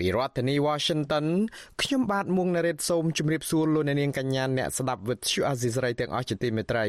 [0.00, 1.26] ពីរដ្ឋធានី Washington
[1.82, 6.86] ខ្ញុំបាទមួងណារ៉េតសូមជម្រាបសួរលោកអ្នកនាងកញ្ញាអ្នកស្ដាប់វិទ្យុអាស៊ីសេរីទាំងអស់ជាទីមេត្រី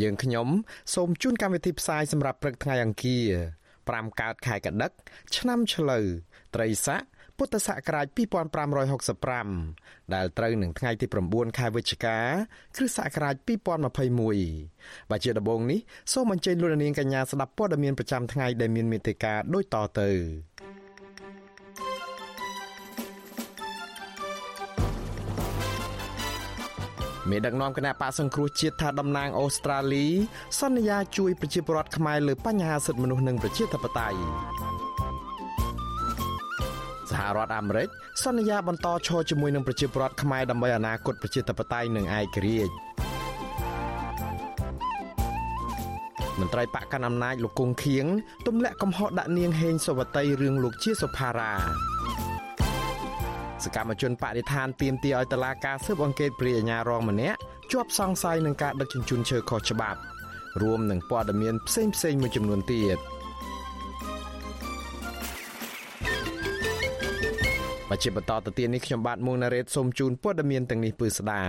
[0.00, 0.48] យើងខ្ញុំ
[0.94, 3.26] សូមជូនកម្មវិធីផ្សាយសម្រាប់ព្រឹកថ្ងៃអង្គារ
[3.74, 4.92] 5កើតខែកដិក
[5.36, 6.04] ឆ្នាំឆ្លូវ
[6.54, 7.02] ត្រីស័ក
[7.36, 8.06] ពុទ្ធសករាជ
[9.30, 12.18] 2565ដែលត្រូវនឹងថ្ងៃទី9ខែវិច្ឆិកា
[12.76, 15.80] គ្រិស្តសករាជ2021បាទជាដំបូងនេះ
[16.12, 20.10] សូមអញ្ជើញលោកនាងកញ្ញាស្ដាប់ព័ត៌មានប្រចាំថ្ងៃដែលមានមេត្តាដូចតទៅ
[27.28, 30.06] មេដឹកនាំគណៈបកសង្គ្រោះជាតិថាតំណាងអូស្ត្រាលី
[30.60, 34.18] សន្យាជួយប្រជាពលរដ្ឋខ្មែរលើបញ្ហាសិទ្ធិមនុស្សនិងប្រជាធិបតេយ្យ
[37.10, 37.88] សហរដ្ឋអាមេរិក
[38.24, 42.72] សន្យាបន្តឈរជាមួយនឹងប្រជាពលរដ្ឋខ្មែរដើម្បីអនាគតប្រជាធិបតេយ្យនិងឯករាជ្យ
[46.40, 48.06] មន្ត្រីបកកណ្ដាលអំណាចលោកគង់ខៀង
[48.46, 51.52] ទម្លាក់កំហុសដាក់នាងហេងសវតីរឿងលោកជាសុផារ៉ា
[53.64, 57.38] សកម្មជនបរិស្ថានទាមទារឲ្យតឡាការស៊ើបអង្កេតព្រាអាញារងម្នាក់
[57.72, 60.00] ជាប់សង្ស័យនឹងការដឹកជញ្ជូនឈើខុសច្បាប់
[60.62, 62.98] រួមនឹងព័ត៌មានផ្សេងផ្សេងមួយចំនួនទៀត
[67.90, 71.42] បច្ចុប្បន្នតទៅទៀតនេះខ្ញុំបាទមួងណារ៉េតសូមជូនព័ត៌មានទាំងនេះពឺស្ដា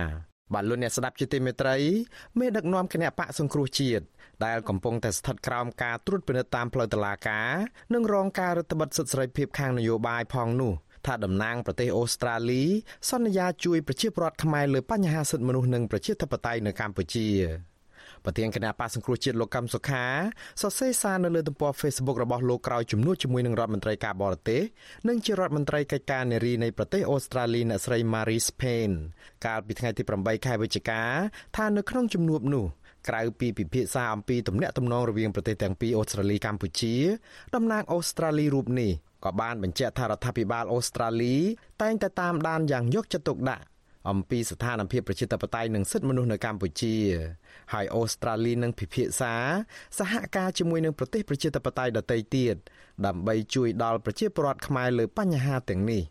[0.54, 1.76] បាទលោកអ្នកស្ដាប់ជាទីមេត្រី
[2.38, 4.04] មេដឹកនាំគណៈបកសង្គ្រោះជាតិ
[4.44, 7.50] ដែលកំពុងតែស្ថិតក្រោមការត្រួតពិនិត្យតាមផ្លូវតុលាការ
[7.94, 10.72] និងរងការរដ្ឋបិទសិទ្ធិសេរីភាពខាងនយោបាយផងនោះ
[11.06, 12.64] ថាតំណាងប្រទេសអូស្ត្រាលី
[13.10, 17.28] សន្យាជួយប្រជាពលរដ្ឋខ្មែរលើបញ្ហាសិទ្ធិមនុស្សនិងប្រជាធិបតេយ្យនៅកម្ពុជា
[18.24, 20.04] ប្រធានគណៈបកសង្គ្រោះជាតិលោកកឹមសុខា
[20.62, 24.62] សរសេរសារនៅលើទំព័រ Facebook របស់លោកក្រោយជំនួបជាមួយនឹងរដ្ឋមន្ត្រីការបរទេស
[25.08, 28.90] និងជារដ្ឋមន្ត្រីកិច្ចការនារីនៃប្រទេសអូស្ត្រាលីអ្នកស្រី Marie Spain
[29.46, 31.02] កាលពីថ្ងៃទី8ខែវិច្ឆិកា
[31.56, 32.66] ថានៅក្នុងជំនួបនោះ
[33.08, 36.94] ក្រៅពីពិភាក្សាអំពីទំនាក់ទំនងរវាងប្រទេសទាំងពីរអូស្ត្រាលីកម្ពុជា
[37.54, 38.92] តំណាងអូស្ត្រាលីរូបនេះ
[39.24, 41.34] ក៏បានបញ្ជាក់ថារដ្ឋាភិបាលអូស្ត្រាលី
[41.82, 43.64] តែងតែតាមដានយ៉ាងយកចិត្តទុកដាក់
[44.10, 46.96] អំពីស្ថានភាពប្រជាធិបតេយ្យនិងសិទ្ធិមនុស្សនៅកម្ពុជា
[47.72, 49.34] ហើយអូស្ត្រាលីនឹងពិភាក្សា
[49.98, 52.56] សហការជាមួយនឹងប្រទេសប្រជាធិបតេយ្យដទៃទៀត
[53.06, 56.02] ដើម្បីជួយដល់ប្រជាពលរដ្ឋខ្មែរលើបញ្ហាទាំងនេះ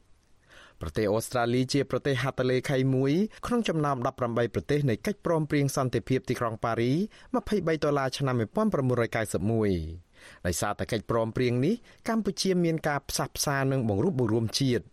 [0.82, 3.14] ប្រទេសអូស្ត្រាលីជាប្រទេសហត្ថលេខីមួយ
[3.46, 6.92] ក្នុងចំណោម18ប្រទេសនៃកិច្ចព្រមព្រៀងសន្តិភាពទីក្រុងប៉ារី
[7.38, 11.74] 23ដុល្លារឆ្នាំ1991ដោយសារតែកិច្ចព្រមព្រៀងនេះ
[12.10, 14.86] កម្ពុជាមានការផ្សះផ្សានិងបង្រួបបង្រួមជាតិ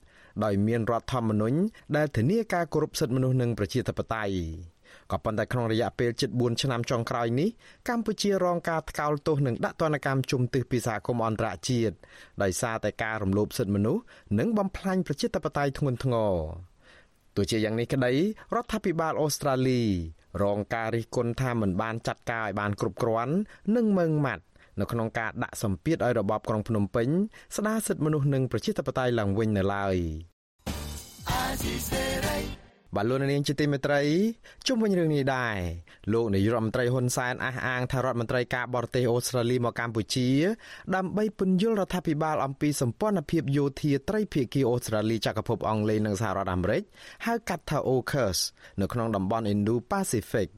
[0.44, 1.58] ដោយមានរដ្ឋធម្មនុញ្ញ
[1.96, 4.34] ដែលធានាការគោរពសិទ្ធិមនុស្សនិងប្រជាធិបតេយ្យ
[5.12, 7.48] ក៏ប៉ុន្តែក្នុងរយៈពេលជិត4ឆ្នាំចុងក្រោយនេះ
[7.88, 11.94] កម្ពុជារងការថ្កោលទោសនិងដាក់ទណ្ឌកម្មជំទាស់ពីសហគមន៍អន្តរជាតិ
[12.42, 14.02] ដោយសារតែការរំលោភសិទ្ធិមនុស្ស
[14.38, 16.34] និងបំផ្លាញប្រជាធិបតេយ្យធ្ងន់ធ្ងរ
[17.36, 18.12] ទោះជាយ៉ាងនេះក្តី
[18.54, 19.82] រដ្ឋាភិបាលអូស្ត្រាលី
[20.42, 23.34] រងការរិះគន់ថាមិនបានចាត់ការឲ្យបានគ្រប់គ្រាន់
[23.76, 24.44] និងម៉ឺងម៉ាត់
[24.80, 27.08] នៅក្នុងការដាក់សម្ពាធឲ្យរបបក្រុងភ្នំពេញ
[27.56, 29.96] ស្ដារសិទ្ធិមនុស្សនិងប្រជាធិបតេយ្យឡើងវិញនៅឡើយ
[32.96, 34.02] បាឡូននាងជាទីមេត្រី
[34.66, 35.58] ជុំវិញរឿងនេះដែរ
[36.12, 40.28] លោកនាយរដ្ឋមន្ត្រីហ៊ុនសែនអះអាងថារដ្ឋមន្ត្រីការបរទេសអូស្ត្រាលីមកកម្ពុជា
[40.96, 46.82] ដើម្បីពន្យល់រដ្ឋាភិបាលអំពីសម្ព័ន្ធភាពយោធាត្រីភាគីអូស្ត្រាលីចក្រភពអង់គ្លេសនិងសហរដ្ឋអាមេរិក
[47.26, 48.38] ហៅកាត់ថា AUKUS
[48.80, 50.48] នៅក្នុងតំបន់ Indo-Pacific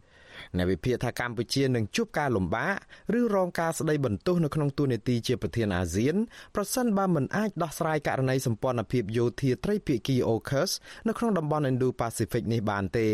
[0.56, 2.75] អ្នកវិភាគថាកម្ពុជានឹងជួបការលំបាក
[3.19, 6.15] ឬរងការស្ដីបន្ទោសនៅក្នុងទូនាទីជាប្រធានអាស៊ាន
[6.55, 10.71] ប្រសិនបើមិនអាចដោះស្រាយករណីសម្ព័ន្ធភាពយោធាត្រីភាគី AUKUS
[11.09, 13.09] នៅក្នុងតំបន់ Indo-Pacific នេះបានទេ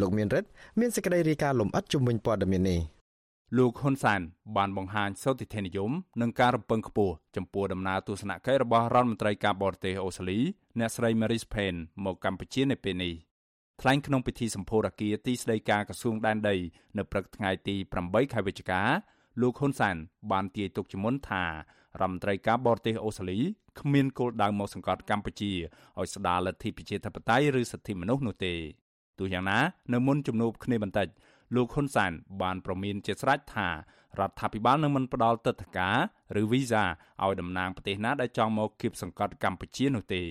[0.00, 0.48] លោកមានរិទ្ធ
[0.80, 2.80] មានសេចក្តីរាយការណ៍លម្អិតជំវិញព័ត៌មាននេះ
[3.58, 4.20] លោកហ៊ុនសែន
[4.56, 5.90] បានបង្ហាញសោតិធិនិយម
[6.20, 10.38] និងការរំពឹងខ្ពស់ចំពោះដំណើរទស្សនកិច្ចរបស់រដ្ឋមន្ត្រីការបរទេសអូស្ត្រាលី
[10.78, 13.14] អ្នកស្រី Maris Payne មកកម្ពុជានៅពេលនេះ
[13.80, 16.56] ថ្លែងក្នុងពិធីសម្ពោធអគារទីស្តីការក្រសួងដែនដី
[16.98, 18.80] នៅព្រឹកថ្ងៃទី8ខែវិច្ឆិកា
[19.40, 19.96] លោកហ៊ុនសាន
[20.32, 21.48] បានទាយទុកជាមុនថារ
[22.00, 23.38] ដ្ឋមន្ត្រីការបរទេសអូស្ត្រាលី
[23.80, 25.52] គ្មានគោលដៅមកសង្កត់កម្ពុជា
[25.98, 28.54] ឲ្យស្ដារលទ្ធិប្រជាធិបតេយ្យឬសិទ្ធិមនុស្សនោះទេ
[29.18, 29.58] ទោះយ៉ាងណា
[29.92, 31.08] នៅមុនជំនួបគ្នាបន្តិច
[31.54, 32.12] លោកហ៊ុនសាន
[32.42, 35.96] បានប្រមានជាស្រេចថារដ្ឋាភិបាលនឹងមិនផ្ដល់ទឹកធការ
[36.40, 36.84] ឬវីសា
[37.24, 40.22] ឲ្យតំណាងប្រទេសណាដែលចង់មកគៀបសង្កត់កម្ពុជានោះទេ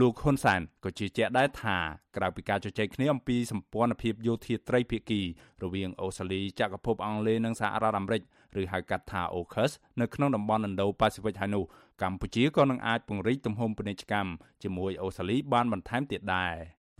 [0.00, 1.76] លោកហ៊ុនសែនក៏ជឿជាក់ដែរថា
[2.16, 5.20] ក្រៅពីការជជែកគ្នាអំពីសម្ព័ន្ធភាពយោធាត្រីភាគី
[5.62, 8.22] រវាងអូស្ត្រាលីចក្រភពអង់គ្លេសនិងសហរដ្ឋអាមេរិក
[8.60, 11.64] ឬហៅកាត់ថា AUKUS នៅក្នុងតំបន់ Indo-Pacific ហើយនោះ
[12.02, 14.30] កម្ពុជាក៏នឹងអាចពង្រីកទំហំពាណិជ្ជកម្ម
[14.62, 16.54] ជាមួយអូស្ត្រាលីបានបន្ថែមទៀតដែរ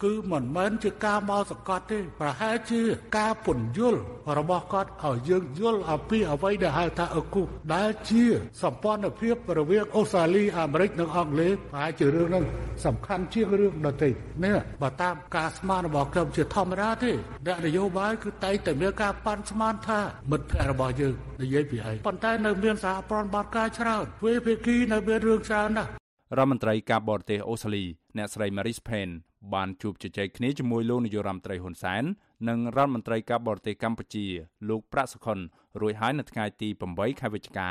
[0.05, 2.81] គឺមិនមែនជាការមកសង្កត់ទេប្រហែលជា
[3.19, 4.01] ការពន្យល់
[4.39, 7.43] របស់គាត់ឲ្យយើងយល់អំពីអ្វីដែលហៅថាអគុ
[7.75, 8.25] ដែលជា
[8.63, 12.45] សម្ព័ន្ធភាពរវាងអូស្ត្រាលីអាមេរិកនិងអង់គ្លេសប្រហែលជារឿងហ្នឹង
[12.85, 14.11] សំខាន់ជាងរឿងដទៃ
[14.45, 17.13] នេះបើតាមការស្មានរបស់ខ្ញុំជាធម្មតាទេ
[17.47, 20.01] អ្នកនយោបាយគឺតែងតែមានការប៉ាន់ស្មានថា
[20.31, 25.91] មិត្តភ័ក្តិរបស់យើងនិយាយពីអីប៉ុន្តែនៅមានសហប្រណបត្តិការច្រើនទ្វេភាគីនៅមានរឿងច្រើនណាស់
[26.39, 27.85] រដ្ឋមន្ត្រីការបរទេសអូស្ត្រាលី
[28.17, 29.15] អ្នកស្រី Maris Payne
[29.55, 32.03] បានជួបជជែកគ្នាជាមួយលោកនាយរដ្ឋមន្ត្រីហ៊ុនសែន
[32.49, 34.27] និងរដ្ឋមន្ត្រីការបរទេសកម្ពុជា
[34.69, 35.39] លោកប្រាក់សុខុន
[35.81, 37.71] រួចហើយនៅថ្ងៃទី8ខែវិច្ឆិកា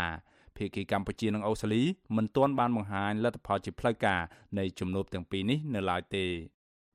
[0.57, 1.83] ភាគីកម្ពុជានិងអូស្ត្រាលី
[2.15, 4.21] មិនទាន់បានបង្ហាញលទ្ធផលជាផ្លូវការ
[4.57, 6.25] នៃជំនួបទាំងពីរនេះនៅឡើយទេ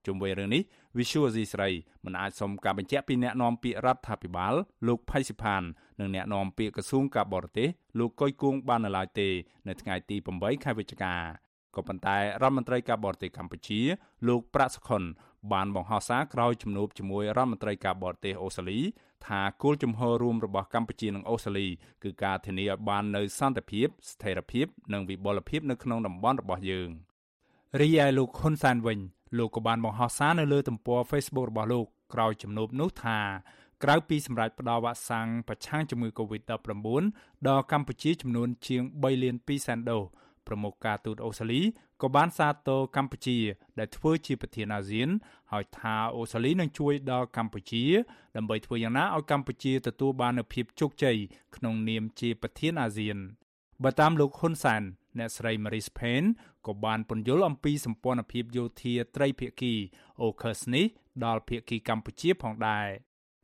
[0.06, 0.62] ជុំវិញរឿងនេះ
[0.96, 1.68] Visual Asia ស្រី
[2.04, 4.54] មិនអាចសុំការបញ្ជាក់ពីអ្នកនាំពាក្យរដ្ឋាភិបាល
[4.86, 5.62] លោកផៃសិផាន
[6.00, 7.68] និងអ្នកនាំពាក្យក្រសួងការបរទេស
[7.98, 9.28] លោកកុយគួងបាននៅឡើយទេ
[9.68, 11.14] នៅថ្ងៃទី8ខែវិច្ឆិកា
[11.76, 13.80] ក៏ប៉ុន្តែរដ្ឋមន្ត្រីការបរទេសកម្ពុជា
[14.28, 15.02] លោកប្រាក់សុខុន
[15.52, 18.80] បានបង្ហោះសារក្រោយជំនួបជាមួយរដ្ឋមន្ត្រីការបរទេសអូស្ត្រាលី
[19.26, 21.66] ថាគោលជំហររួមរបស់កម្ពុជានិងអូស្ត្រាលី
[22.02, 26.88] គឺការធានាឲ្យបាននូវសន្តិភាពស្ថិរភាពនិងវិបុលភាពនៅក្នុងតំបន់របស់យើង
[27.80, 28.98] រីឯលោកហ៊ុនសានវិញ
[29.38, 33.20] លោកក៏បានបង្ហោះសារនៅលើទំព័រ Facebook របស់លោកក្រោយជំនួបនោះថា
[33.84, 37.02] ក្រៅពីសម្រាប់ផ្ដល់វ៉ាក់សាំងប្រឆាំងជំងឺ Covid-19
[37.48, 40.04] ដល់កម្ពុជាចំនួនជាង3លាន2សែនដូស
[40.46, 41.62] ប្រមុខការទូតអូស្ត្រាលី
[42.02, 43.38] ក៏បានសាទរកម្ពុជា
[43.78, 45.08] ដែលធ្វើជាប្រធានអាស៊ាន
[45.52, 47.84] ហើយថាអូស្ត្រាលីនឹងជួយដល់កម្ពុជា
[48.36, 51.16] ដើម្បីធ្វើយ៉ាងណាឲ្យកម្ពុជាទទួលបាននូវភាពជោគជ័យ
[51.56, 53.18] ក្នុងនាមជាប្រធានអាស៊ាន
[53.84, 54.82] បើតាមលោកហ៊ុនសាន
[55.18, 56.28] អ្នកស្រី Maris Payne
[56.66, 59.72] ក៏បានពន្យល់អំពីសម្ព័ន្ធភាពយោធាត្រីភាគី
[60.22, 60.86] AUKUS នេះ
[61.24, 62.86] ដល់ភាគីកម្ពុជាផងដែរ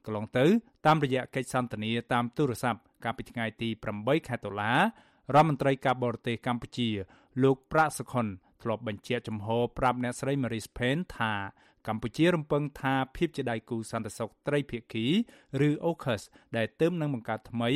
[0.04, 0.46] កន្លងទៅ
[0.87, 3.69] តាមរយៈកិច្ចសន្ទនាតាមទូរស័ព្ទកាលពីថ្ងៃទី
[3.99, 4.72] 8ខែតុលា
[5.35, 6.89] រដ្ឋមន្ត្រីការបរទេសកម្ពុជា
[7.43, 8.27] លោកប្រាក់សុខុន
[8.63, 9.49] ធ្លាប់បញ្ជាក់ចំហ
[9.79, 11.33] ប្រាប់អ្នកស្រី Maris Payne ថា
[11.89, 15.07] កម្ពុជារំពឹងថាភាពជាដៃគូសន្តិសុខត្រីភាគី
[15.69, 16.23] ឬ AUKUS
[16.57, 17.71] ដែលទើបនឹងបង្កើតថ្មី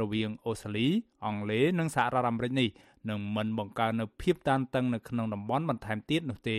[0.00, 0.88] រវាងអូស្ត្រាលី
[1.24, 2.68] អង់គ្លេសនិងសហរដ្ឋអាមេរិកនេះ
[3.10, 6.58] នឹងមិនបង្កើននូវភាពតានតឹងនៅក្នុងតំបន់បន្ថែមទៀតនោះទេ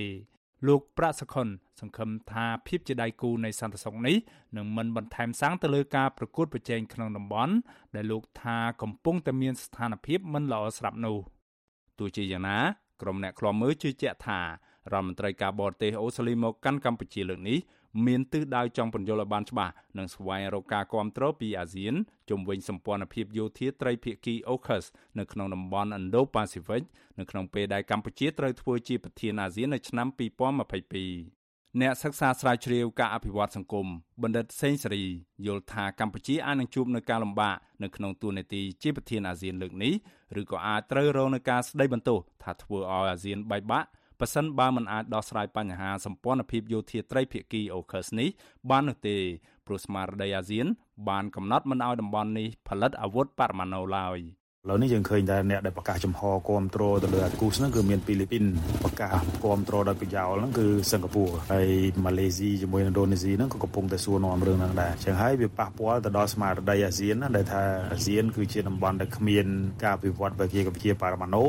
[0.67, 1.47] លោកប្រាក់សខុន
[1.81, 4.15] សង្ឃឹមថាភាពជាដៃគូនៃសន្តិសុខនេះ
[4.57, 7.53] នឹងមិនបន្ថែមសាំងទៅលើការប្រកួតប្រជែងក្នុងតំបន់
[7.95, 11.17] ដែលលោកថាកំពុងតែមានស្ថានភាពមិនល្អស្រាប់នោះ
[11.99, 12.59] ទោះជាយ៉ាងណា
[13.01, 14.45] ក្រុមអ្នកខ្លាំមើលជឿជាក់ថារ
[14.91, 17.57] ដ្ឋមន្ត្រីការបរទេសអូស្ត្រាលីមកកាន់កម្ពុជាលើកនេះ
[18.07, 21.93] មានទិសដៅចង់បញ្យល់ឲ្យបានច្បាស់និងស្វែងរកការគ្រប់គ្រងពីអាស៊ាន
[22.29, 24.85] ជំវិញសម្ព័ន្ធភាពយោធាត្រីភាគី AUKUS
[25.19, 26.83] នៅក្នុងតំបន់ Indo-Pacific
[27.19, 31.43] នៅក្នុងពេលដែលកម្ពុជាត្រូវធ្វើជាប្រធានអាស៊ាននៅឆ្នាំ2022
[31.81, 33.87] អ្នកសិក្សាស្រាវជ្រាវការអភិវឌ្ឍសង្គម
[34.23, 35.03] បណ្ឌិតសេងសេរី
[35.45, 39.93] យល់ថាកម្ពុជាអាចនឹងជួបនឹងការលំបាកនៅក្នុងទូនាទីជាប្រធានអាស៊ានលើកនេះ
[40.41, 43.87] ឬក៏អាចត្រូវរងនឹងការស្ដីបន្ទោសថាធ្វើឲ្យអាស៊ានបែកបាក់
[44.23, 48.29] ប៉ះសិនបើមិនអាចដោះស្រាយបញ្ហាសម្ព័ន្ធភាពយោធាត្រីភាគី AUKUS នេះ
[48.69, 49.17] បាននោះទេ
[49.65, 50.67] ព្រោះស្មារតីអាស៊ាន
[51.09, 54.19] បានកំណត់មិនឲ្យតំបន់នេះផលិតអាវុធបរមាណូឡើយ។
[54.65, 58.43] ឥឡូវនេះយើងឃើញតែអ្នកដែលប្រកាសចំហគ្រប់គ្រងទៅលើអាគូសហ្នឹងគឺមានពីលីពីន
[58.83, 61.69] ប្រកាសគ្រប់គ្រងដោយប្រយោលហ្នឹងគឺសិង្ហបុរីហើយ
[62.05, 67.61] ម៉ាឡេស៊ីជាមួយឥណ្ឌូនេស៊ីហ្នឹងក៏កំពុងតែសួរនាំរឿងហ្នឹងដែរចឹងហើយវាប៉ះពាល់ទៅដល់ស្មារតីអាស៊ានណាដែលថា
[67.91, 69.45] អាស៊ានគឺជាតំបន់ដែលគ្មាន
[69.85, 71.43] ការវិវត្តវិទ្យាវិទ្យាបរមាណូ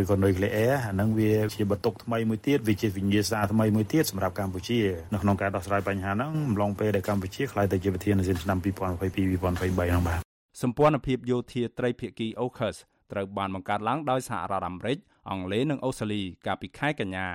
[0.00, 4.80] ឬក៏នុយក្លេអ៊ែរអាហ្នឹងវាជាបន្ទុកថ្មីមួយទៀតវាជាវិញ្ញាសាថ្មីមួយទៀតសម្រាប់កម្ពុជា
[5.12, 10.27] នៅក្នុងការដោះស្រាយបញ្ហាហ្នឹងអំឡុងពេលដែលកម្ពុជាខ្លាយទៅជាប្រធានអាស៊ានឆ្នាំ2022 2023ហ្នឹងបាទ
[10.62, 12.76] សម្ព័ន្ធភាពយោធាត្រីភាគី AUKUS
[13.12, 14.98] ត្រូវបានបង្កើតឡើងដោយសហរដ្ឋអាមេរិក
[15.30, 17.28] អង់គ្លេសនិងអូស្ត្រាលីកាលពីខែកញ្ញា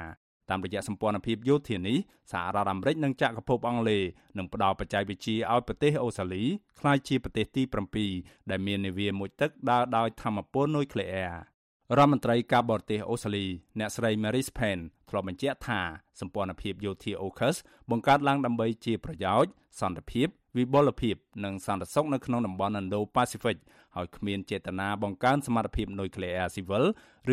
[0.49, 1.97] តាមរយៈសម្ព័ន្ធភាពយោធានេះ
[2.31, 4.03] សហរដ្ឋអាមេរិកនិងចក្រភពអង់គ្លេស
[4.37, 6.43] នឹងផ្ដល់បច្ចេកវិទ្យាឲ្យប្រទេសអូស្ត្រាលី
[6.79, 7.63] ក្លាយជាប្រទេសទី
[8.05, 11.52] 7ដែលមាននាវាមុជទឹកដើរដោយធម្មពលនុយក្លេអ៊ែរ
[11.91, 13.45] រដ្ឋមន្ត្រីការបរទេសអូស្ត្រាលី
[13.79, 15.79] អ្នកស្រី Maris Payne ធ្លាប់បញ្ជាក់ថា
[16.19, 17.55] សម្ព័ន្ធភាពយោធា AUKUS
[17.91, 23.57] បង្កើតឡើងដើម្បីជាប្រយោជន៍សន្តិភាពវិបុលភាពនិងសន្តិសុខនៅក្នុងតំបន់ Indo-Pacific
[23.95, 26.83] ហើយគ្មានចេតនាបង្កើនសមត្ថភាពនុយក្លេអ៊ែរស៊ីវិល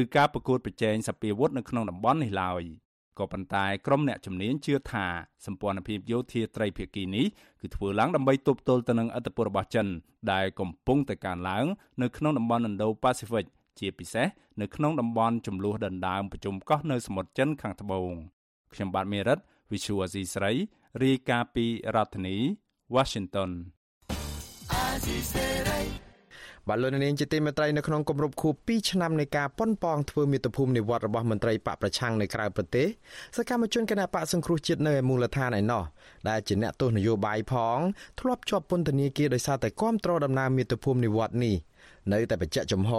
[0.00, 2.62] ឬការប្រកួតប្រជែងសពាវុធនៅក្នុងតំបន់នេះឡើយ
[3.18, 5.06] ក៏ប៉ុន្តែក្រុមអ្នកជំនាញជឿថា
[5.46, 7.26] សម្ព័ន្ធភាពយោធាត្រីភាគីនេះ
[7.60, 9.86] គឺធ្វើឡើងដើម្បីទប់ទល់ទៅនឹងអធិបតេយ្យរបស់ចិន
[10.32, 11.64] ដែលកំពុងតែកើនឡើង
[12.02, 13.46] នៅក្នុងតំបន់ Indo-Pacific
[13.80, 14.26] ជាពិសេស
[14.60, 18.10] នៅក្នុងតំបន់ចំនួនដណ្ដើមប្រជុំកោះនៅសមុទ្រចិនខាងត្បូង
[18.72, 19.38] ខ្ញុំបាទមេរិត
[19.70, 20.52] Visual Asia ស្រី
[21.02, 22.36] រាយការណ៍ពីរដ្ឋធានី
[22.94, 23.50] Washington
[26.68, 32.86] បាទលោកនាងជាទីមេត្រីនៅក្នុងគម្រប់ខួប2ឆ្នាំនៃការប៉ុនប៉ងធ្វើមាតុភូមិនិវត្តរបស់មន្ត្រីបកប្រឆាំងនៅក្រៅប្រទេស
[33.36, 35.82] សកម្មជនគណៈបកសង្គ្រោះជាតិនៅឯមូលដ្ឋានឯណោះ
[36.28, 37.78] ដែលជាអ្នកទស្សនយោបាយផង
[38.20, 41.56] ធ្លាប់ជាប់ពន្ធនាគារដោយសារតែគាំទ្រដំណើរមាតុភូមិនិវត្តនេះ
[42.12, 42.92] នៅតែបច្ចៈចំហ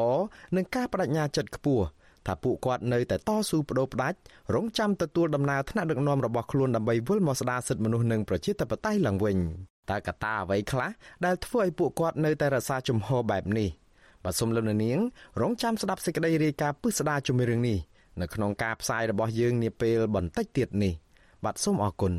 [0.56, 1.86] និងការបដិញ្ញាចិត្តខ្ពស់
[2.27, 4.18] ថាពួកគាត់នៅតែតស៊ូបដូរផ្ដាច់
[4.56, 9.38] រងចាំទទួលដំណើរថ្នាក់ដឹកនាំរបស់ខ្លួនដើម្បីវិលមកស្ដារសិទ្ធិមនុស្សនិងប្រជាធិបតេយ្យឡើងវិញ
[9.89, 10.89] តើកត្តាអ្វីខ្លះ
[11.25, 13.70] ដែលធ្វើឲ្យពួកគាត់នៅតែរក្សាជំហរបែបនេះ
[14.24, 15.00] បាទសូមលោកនាង
[15.41, 17.77] រងចាំស្ដាប់សេចក្តីរាយការណ៍ពិស្ដារជំរឿងនេះ
[18.22, 20.94] នៅក្នុងការផ្សាយរបស់យើងនាពេលបន្តិចទៀតនេះ
[21.46, 22.13] បាទសូមអរគុណ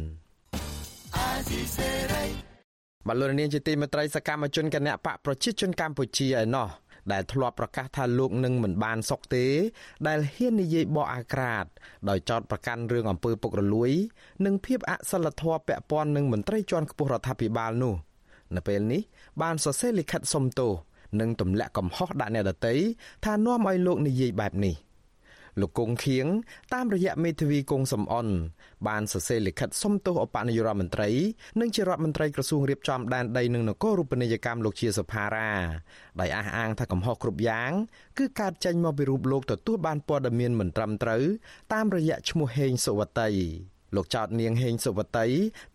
[3.07, 6.69] បាទលោកនាងជាទីមេត្រីសកម្មជនគណៈបកប្រជាជនកម្ពុជាឯណោះ
[7.13, 9.45] ដែលធ្លាប់ប្រកាសថាលោកនឹងមិនបានសុខទេ
[10.09, 11.65] ដែលហ៊ាននិយាយបកអាក្រាត
[12.09, 13.93] ដោយចោទប្រកាន់រឿងអំពើពុករលួយ
[14.45, 17.95] និងភាពអសិលធម៌ពាក់ព័ន្ធនឹងមន្ត្រីជាន់ខ្ពស់រដ្ឋាភិបាលនោះ
[18.55, 19.03] នៅពេលនេះ
[19.43, 20.73] បានសរសេរលិខិតសុំទោស
[21.21, 22.75] និងទម្លាក់កំហុសដាក់អ្នកដទៃ
[23.25, 24.75] ថានាំឲ្យលោកនិយាយបែបនេះ។
[25.61, 26.27] លោកគង់ខៀង
[26.75, 28.29] តាមរយៈមេធាវីគង់សំអន
[28.89, 31.11] បានសរសេរលិខិតសុំទោសឧបនាយករដ្ឋមន្ត្រី
[31.61, 35.51] និងជារដ្ឋមន្ត្រីក្រសួងរៀបចំដែនដីនិងនគររូបនីយកម្មលោកជាសុផារ៉ា
[36.21, 37.73] ដោយអះអាងថាកំហុសគ្រប់យ៉ាង
[38.19, 41.23] គឺកើតចេញមកពីរូបលោកទទួលបានព័ត៌មានមិនត្រឹមត្រូវ
[41.73, 43.31] តាមរយៈឈ្មោះហេងសុវតី
[43.97, 45.27] លោកចោតនាងហេងសុវតី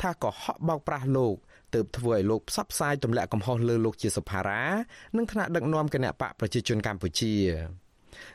[0.02, 1.36] ថាកុហកបោកប្រាស់លោក
[1.76, 4.64] ទើបធ្វើឲ្យលោកផ្សព្វផ្សាយទម្លាក់កំហុសលើលោកជាសុផារ៉ា
[5.18, 7.34] និងថ្នាក់ដឹកនាំគណៈបកប្រជាជនកម្ពុជា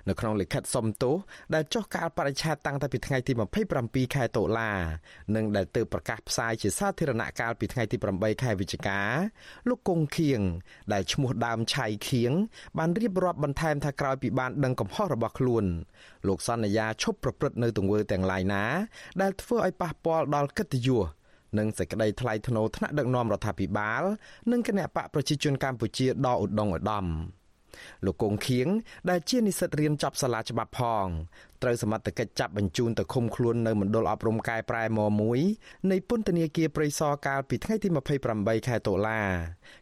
[0.08, 1.16] នៅក្នុងលិខិតសុំទោស
[1.54, 3.32] ដែលចុះកាលបរិច្ឆេទតាំងតែពីថ្ងៃទី
[3.74, 4.72] 27ខែតុលា
[5.36, 9.00] និងដែលទើបប្រកាសផ្សាយជាសាធារណកាលពីថ្ងៃទី8ខែវិច្ឆិកា
[9.68, 10.40] លោកគង់ខៀង
[10.92, 12.32] ដែលឈ្មោះដើមឆៃខៀង
[12.78, 15.64] បានរៀបរាប់បន្ថែមថាក្រោយពីបានដឹងកំហុសរបស់ខ្លួន
[16.28, 18.64] លោកសន្យាឈប់ប្រព្រឹត្តនៅទង្វើទាំងឡាយណា
[19.22, 21.04] ដែលធ្វើឲ្យប៉ះពាល់ដល់កិត្តិយស
[21.58, 24.02] និងសេចក្តីថ្លៃថ្នូរថ្នាក់ដឹកនាំរដ្ឋាភិបាល
[24.52, 27.06] និងគណៈបកប្រជាជនកម្ពុជាដ៏ឧត្តមឧត្តម
[28.04, 28.68] លោកគង់ខៀង
[29.10, 31.06] ដែលជានិស្សិតរៀនចប់សាលាច្បាប់ផង
[31.62, 35.00] ត្រូវសមត្ថកិច្ចចាប់បញ្ជូនទៅឃុំខ្លួននៅមណ្ឌលអប់រំកែប្រែម
[35.44, 37.88] 1នៃពន្ធនាគារព្រៃសរកាលពីថ្ងៃទី
[38.28, 39.20] 28ខែតុលា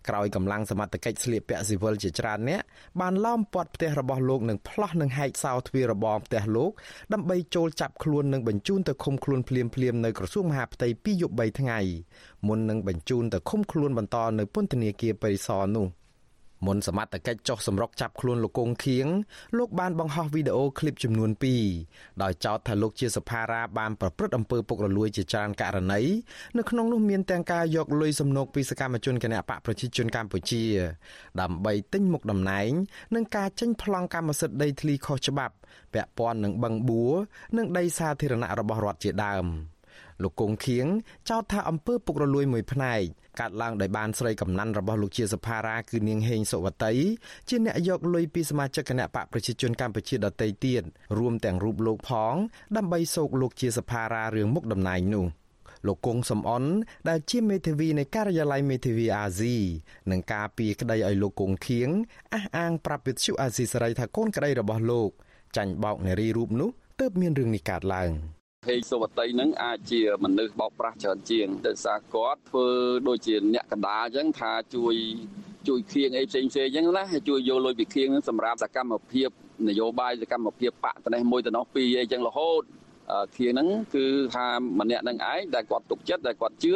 [0.09, 2.63] ក្រោយកម្លាំងសមត្ថកិច្ចស្លៀកពាក់ស៊ីវិលជាច្រើនអ្នក
[3.01, 6.71] បានឡោមព័ទ្ធផ្ទះរបស់លោកនិងផ្លោះនឹងហែកសោទ្វាររបងផ្ទះលោក
[7.13, 11.81] ដើម្បីចូលចាប់ខ្លួននិងបញ្ជូនទៅឃុំខ្លួនភ្លាមៗនៅក្រសួងមហាផ្ទៃ2យប់3ថ្ងៃ
[12.47, 15.87] មុននឹងបញ្ជូនទៅឃុំខ្លួនបន្តនៅពន្ធនាគារព្រៃសរនោះ
[16.67, 19.07] មុនសមត្ថកិច្ចចុះសម្រុកចាប់ខ្លួនលោកគង់ខៀង
[19.59, 21.31] លោកបានបង្ហោះវីដេអូឃ្លីបចំនួន
[21.77, 26.01] 2ដោយចោទថាលោកជាសភារាបានប្រព្រឹត្តអំពើពុករលួយជាច្រើនករណី
[26.59, 30.65] នៅក្នុងនោះមានទាំងការយកលុយសំណូកពីសកម្មជនគណបកប្រជាជនកម្ពុជា
[31.41, 32.71] ដើម្បីទិញមុខតំណែង
[33.15, 35.55] និងការចេញប្លង់កម្មសិទ្ធិដីធ្លីខុសច្បាប់
[35.95, 37.15] ពាក់ព័ន្ធនឹងបឹងបួរ
[37.57, 39.47] និងដីសាធារណៈរបស់រដ្ឋជាដើម
[40.23, 40.87] លោកគង់ខៀង
[41.29, 43.03] ចោទថាអំពើពុករលួយមួយផ្នែក
[43.41, 46.95] កាត់ឡើងដោយបានស្រីកំណាន់របស់លោកជាសភារាគឺនាងហេងសុវតី
[47.49, 50.83] ជាអ្នកយកលុយពីសមាជិកគណៈបកប្រជាជនកម្ពុជាដទៃទៀត
[51.19, 52.35] រួមទាំងរូបលោកផង
[52.77, 55.27] ដើម្បីសោកលោកជាសភារារឿងមុខតំណែងនោះ
[55.87, 56.65] លោកគង់សំអន
[57.09, 59.57] ដែលជាមេធាវីនៃការិយាល័យមេធាវីអាស៊ី
[60.11, 61.89] នឹងការពីក្តីឲ្យលោកគង់ខៀង
[62.35, 65.11] អះអាងប្រាប់វិទ្យុអាស៊ីសេរីថាកូនក្តីរបស់លោក
[65.57, 68.13] ចាញ់បោកនារីរូបនោះទើបមានរឿងនេះកើតឡើង។
[68.69, 72.67] ហេងសុវតីនឹងអាចជាមនុស្សបោកប្រាស់ច្រើនជាងដោយសារគាត់ធ្វើ
[73.09, 74.95] ដូចជាអ្នកកណ្ដាលអញ្ចឹងថាជួយ
[75.69, 79.29] ជួយខៀងអីផ្សេងផ្សេងអញ្ចឹងណាជួយយកលុយពីខៀងសម្រាប់សកម្មភាព
[79.69, 82.63] នយោបាយសកម្មភាពបកត្នេះមួយទៅនោះពីរអីចឹងរហូត
[83.37, 84.47] ខៀងហ្នឹងគឺថា
[84.81, 86.75] ម្នាក់នឹងឯងដែលគាត់ទុកចិត្តដែលគាត់ជឿ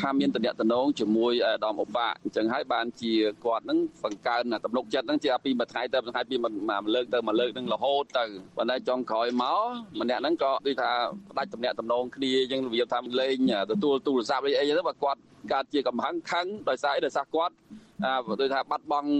[0.00, 3.12] ថាមានតំណតំណងជាមួយអាដាមឧបាអញ្ចឹងហើយបានជា
[3.44, 6.52] គាត់ហ្នឹងបង្កើនទំនុកចិត្តហ្នឹងជាពីមួយថ្ងៃទៅមួយថ្ងៃពីមួយ
[6.94, 8.24] លើកទៅមួយលើកហ្នឹងរហូតទៅ
[8.56, 10.90] ប៉ុន្តែចុងក្រោយមកម្នាក់ហ្នឹងក៏ដូចថា
[11.30, 13.36] ផ្ដាច់តំណតំណងគ្នាអញ្ចឹងរបៀបថាលេង
[13.70, 15.20] ទទួលទូរស័ព្ទអីអីទៅបើគាត់
[15.52, 17.54] កើតជាកំហឹងខឹងដោយសារអីដោយសារគាត់
[18.40, 19.10] ដូចថាបាត់បង់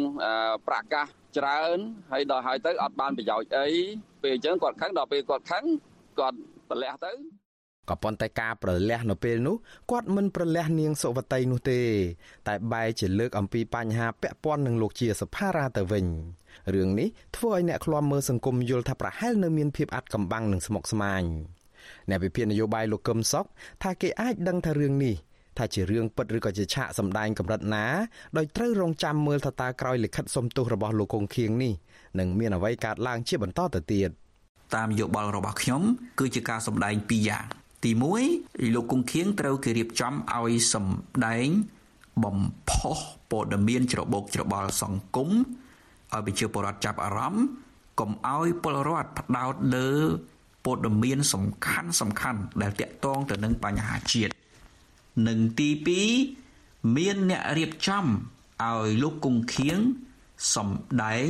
[0.69, 1.07] ប្រកាស
[1.39, 1.79] ច្រើន
[2.13, 3.69] ហើយដល់ហើយទៅអត់បានប្រយោជន៍អី
[4.23, 5.65] ពេលអញ្ចឹងគាត់ខឹងដល់ពេលគាត់ខឹង
[6.19, 6.37] គាត់
[6.69, 7.13] ប្រលះទៅ
[7.89, 9.57] ក៏ប៉ុន្តែការប្រលះនៅពេលនោះ
[9.91, 11.81] គាត់មិនប្រលះនាងសុវតីនោះទេ
[12.49, 16.07] តែបែរជាលើកអំពីបញ្ហាពាក់ព័ន្ធនឹងលោកជាសភារាទៅវិញ
[16.75, 21.23] រឿងនេះធ្វើឲ្យអ្នកឃ្លាំមើលសង្គមយល់ថាប្រហែលនៅមានភាពអាត់កំបាំងនិងស្មុគស្មាញ
[22.09, 23.47] អ្នកវិភាគនយោបាយលោកកឹមសុខ
[23.83, 25.15] ថាគេអាចដឹងថារឿងនេះ
[25.59, 27.87] ថាជារឿងពិតឬក៏ជាឆាកសម្ដែងកម្រិតណា
[28.37, 31.73] ដោយត្រូវរងចាំមើលថាតើក្រោយលិខិតសុំទោសរបស់លោកកុងខៀងនេះ
[32.19, 34.11] នឹងមានអ្វីកើតឡើងជាបន្តទៅទៀត។
[34.75, 35.83] តាមយោបល់របស់ខ្ញុំ
[36.19, 37.45] គឺជាការសម្ដែងពីរយ៉ាង
[37.85, 37.91] ទី
[38.33, 41.49] 1លោកគង់ខៀងត្រូវគេរៀបចំឲ្យសម្ដែង
[42.25, 42.39] បំ
[42.71, 42.99] ផុស
[43.31, 47.45] ព័ត៌មានច្របូកច្របល់សង្គមឲ្យប្រជាពលរដ្ឋចាប់អារម្មណ៍
[48.01, 49.91] កុំឲ្យពលរដ្ឋផ្ដោតលើ
[50.65, 54.33] ព័ត៌មានសំខាន់សំខាន់ដែលតាក់ទងទៅនឹងបញ្ហាជាតិ
[55.29, 55.71] និងទី
[56.33, 59.79] 2មានអ្នករៀបចំឲ្យលោកគង់ខៀង
[60.55, 61.29] សម្ដែង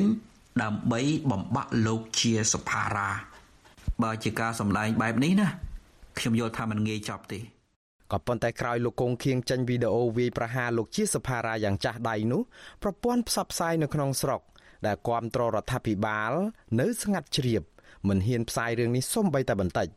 [0.62, 3.10] ដើម្បីបំបាក់លោកជាសភារា
[4.04, 5.48] បើជាការសម្ដែងបែបនេះណា
[6.18, 7.40] ខ្ញុំយល់ថាมันងាយចប់ទេ
[8.12, 12.42] ក៏ប៉ុន្តែក្រោយលោកកុងខៀងចេញវីដេអូវាយប្រហារលោកជាសភារាយ៉ាងចាស់ដៃនោះ
[12.82, 14.40] ប្រព័ន្ធផ្សព្វផ្សាយនៅក្នុងស្រុក
[14.86, 16.32] ដែលគ្រប់គ្រងរដ្ឋាភិបាល
[16.80, 17.62] នៅស្ងាត់ជ្រាប
[18.08, 19.88] មិនហ៊ានផ្សាយរឿងនេះសូម្បីតែបន្តិច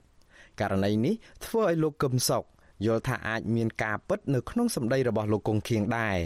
[0.60, 2.44] ករណីនេះធ្វើឲ្យលោកកឹមសុខ
[2.86, 6.18] យល់ថាអាចមានការពិតនៅក្នុងសម្ដីរបស់លោកកុងខៀងដែរ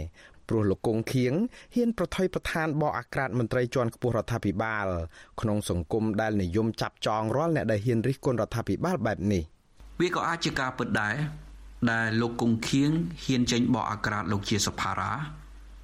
[0.48, 1.32] ព្រោះលោកកុងខៀង
[1.74, 4.86] ហ៊ានប្រថុយប្រឋានបកអាក្រាតមន្ត្រីជាន់ខ្ពស់រដ្ឋាភិបាល
[5.40, 9.42] ក្នុងសង្គមដែលនិយមចាប់ចងរាល់អ្នកដែលហ៊ានរិះគន់រដ្ឋាភិបាលបែបនេះ
[10.00, 11.14] វាក៏អាចជាការពិតដែរ
[11.90, 12.90] ដែលលោកកុងខៀង
[13.24, 15.12] ហ៊ានចេញបកអាក្រាតលោកជាសភារា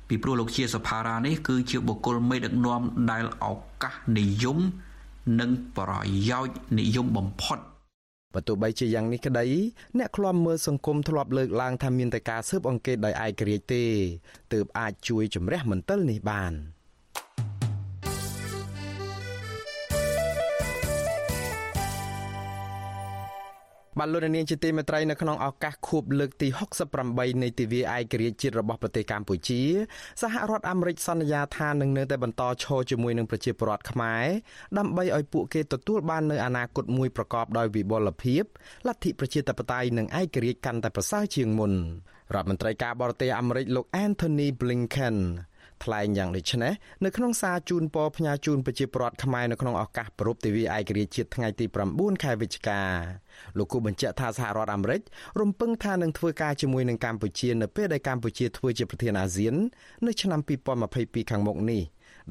[0.09, 3.47] ពីព្រោះលោកជាសភារានេះគឺជាបុគ្គលមេដឹកនាំដែលឱ
[3.83, 4.59] កាសនិយម
[5.40, 5.92] និងប្រ
[6.28, 7.59] យោជន៍និយមបំផុត
[8.35, 9.47] បើទោះបីជាយ៉ាងនេះក្តី
[9.99, 13.85] អ្នកខ្លំមើលសង្គមធ្លាប់លើកឡើងថាមានតែការស៊ើបអង្កេតដោយឯករាជ្យទេ
[14.53, 16.55] ទើបអាចជួយជំរះមន្ទិលនេះបាន។
[23.99, 26.49] បាទលោកនាងជាទីមេត្រីនៅក្នុងឱកាសខួបលើកទី
[26.95, 29.63] 68នៃទិវាឯករាជ្យជាតិរបស់ប្រទេសកម្ពុជា
[30.23, 34.27] សហរដ្ឋអាមេរិកសន្យាថានឹងនៅតែបន្តឈរជាមួយនឹងប្រជាពលរដ្ឋខ្មែរ
[34.79, 38.43] ដើម្បីឲ្យពួកគេទទួលបាននូវអនាគតមួយប្រកបដោយវិបុលភាព
[38.87, 41.73] លទ្ធិប្រជាធិបតេយ្យនិងឯករាជ្យកាន់តែប្រសើរជាងមុន
[42.35, 45.17] រដ្ឋមន្ត្រីការបរទេសអាមេរិកលោក Anthony Blinken
[45.85, 46.73] ថ្លែងយ៉ាងដូចនេះ
[47.05, 51.64] នៅក្នុងសារជូនពរផ្ញើជូនប្រជាពលរដ្ឋខ្មែរនៅក្នុងឱកាសប្រពៃទិវាឯករាជ្យជាតិថ្ងៃទី
[51.95, 52.81] 9ខែវិច្ឆិកា
[53.59, 55.00] លោកគូបញ្ជាក់ថាសហរដ្ឋអាមេរិក
[55.41, 59.55] រំពឹងថានឹងធ្វើការជាមួយនឹងកម្ពុជានៅពេលដែលកម្ពុជាធ្វើជាប្រធានអាស៊ាន
[60.07, 60.41] នៅឆ្នាំ
[60.85, 61.83] 2022ខាងមុខនេះ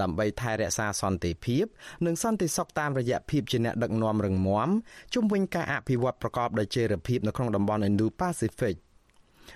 [0.01, 1.65] ដើម្បីថែរក្សាសន្តិភាព
[2.05, 4.69] និងសន្តិសុខតាមរយៈភាពជាអ្នកដឹកនាំរឹងមាំ
[5.13, 8.75] ជុំវិញការអភិវឌ្ឍប្រកបដោយចីរភាពនៅក្នុងតំបន់ Indo-Pacific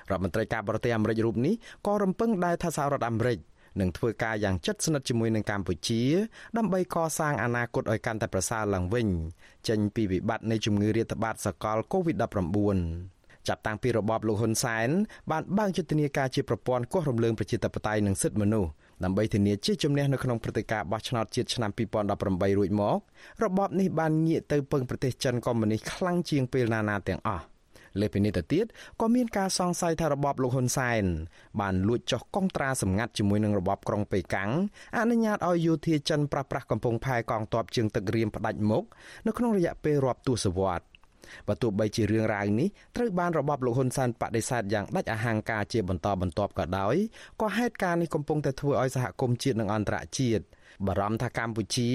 [0.10, 1.54] រដ្ឋមន្ត្រីការបរទេសអាមេរិករូបនេះ
[1.88, 3.38] ក៏រំពឹងដែរថាសហរដ្ឋអាមេរិក
[3.82, 6.02] នឹងធ្វើការយ៉ាងជិតស្និទ្ធជាមួយនឹងកម្ពុជា
[6.58, 9.08] ដើម្បីកសាងអនាគតឲ្យកាន់តែប្រសើរឡើងវិញ
[9.68, 12.68] ចេញពីវិបត្តិនៃជំងឺរាតត្បាតសកល COVID-19
[13.48, 14.90] ចាប់តាំងពីរបបលោកហ៊ុនសែន
[15.32, 18.70] បានបើកយុទ្ធនាការជាប្រព័ន្ធគាស់រំលើងប្រជាធិបតេយ្យនិងសិទ្ធិមនុស្ស
[19.04, 21.72] ដើម្បីធានាជាជំនះនៅក្នុងព្រឹត្តិការណ៍បោះឆ្នោតជាតិឆ្នាំ
[22.16, 22.98] 2018រួចមក
[23.44, 27.44] របបនេះបានងាកទៅពឹងប្រទេសចិនកុម្មុយនីសខ្លាំងជាងពេលណាណាទាំងអស់
[28.02, 28.66] លើពីនេះទៅទៀត
[29.02, 31.04] ក៏មានការសង្ស័យថារបបលោកហ៊ុនសែន
[31.62, 34.52] បានលួចចុះកុងត្រាសម្ងាត់ជាមួយនឹងរបបក្រុងប៉េកាំង
[34.98, 38.84] អនុញ្ញាតឲ្យយោធាចិនប្រះប្រាស់កំពង់ផែកងទ័ពជើងទឹករៀមផ្ដាច់មុខ
[39.28, 40.88] នៅក្នុងរយៈពេលរាប់ទសវត្សរ៍
[41.48, 46.96] បើទោះបីជារឿងរ៉ាវនេះត្រូវបានរបបលោកហ៊ុនសែនបដិសេធយ៉ាងដាច់អហង្ការជាបន្តបន្ទាប់ក៏ដោយ
[47.42, 50.44] ក៏ហេតុការណ៍នេះកំពុងតែធ្វើឲ្យសហគមន៍ជាតិនិងអន្តរជាតិ
[50.86, 51.92] បារម្ភថាកម្ពុជា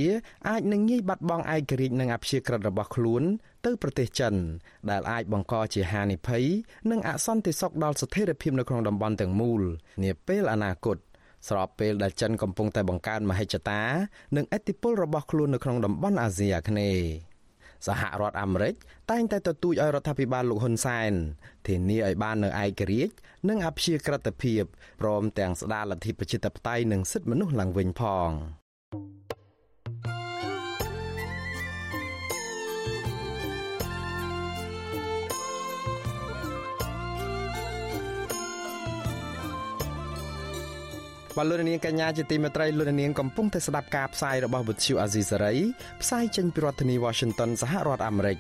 [0.49, 3.23] អាចនឹងងាយបាត់បង់ឯករាជ្យនិងអព្យាក្រឹតរបស់ខ្លួន
[3.67, 4.35] ទៅប្រទេសចិន
[4.91, 6.45] ដែលអាចបង្កជាហានិភ័យ
[6.91, 9.63] និងអសន្តិសុខដល់ស្ថិរភាពនៅក្នុងតំបន់ទាំងមូល
[10.05, 10.97] នាពេលអនាគត
[11.49, 13.83] ស្របពេលដែលចិនកំពុងតែបង្កើនមហិច្ឆតា
[14.37, 17.33] និងឥទ្ធិពលរបស់ខ្លួននៅក្នុងតំបន់អាស៊ីអាគ្នេយ៍
[17.87, 18.75] សហរដ្ឋអាមេរិក
[19.11, 21.13] តែងតែទទូចឲ្យរដ្ឋាភិបាលលោកហ៊ុនសែន
[21.67, 23.15] ធានាឲ្យបាននូវឯករាជ្យ
[23.49, 24.63] និងអព្យាក្រឹតភាព
[25.01, 28.31] ព្រមទាំងស្ដារលទ្ធិប្រជាធិបតេយ្យនិងសិទ្ធិមនុស្សឡើងវិញផង។
[41.37, 45.55] បាទលោកនាងកញ្ញាជាទីមេត្រីលោកនាងកំពុងតែស្ដាប់ការផ្សាយរបស់វិទ្យុអាស៊ីសេរី
[46.03, 48.39] ផ្សាយចេញពីរដ្ឋធានី Washington សហរដ្ឋអាមេរិក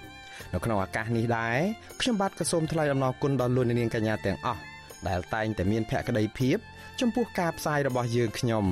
[0.52, 1.58] នៅក្នុងឱកាសនេះដែរ
[2.00, 4.60] ខ្ញុំបាទក៏សូមថ្លែងអំណរគុណដល់លោកនាងកញ្ញាទាំងអស់
[5.08, 6.58] ដែលតែងតែមានភក្ដីភាព
[7.00, 8.64] ចំពោះការផ្សាយរបស់យើងខ្ញុំ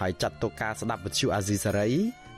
[0.00, 1.88] ហើយចាត់ទុកការស្ដាប់វិទ្យុអាស៊ីសេរី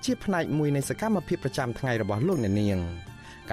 [0.05, 2.81] ជាផ្នែកមួយនៃសកម្មភាពប្រចាំថ្ងៃរបស់លោកអ្នកនាង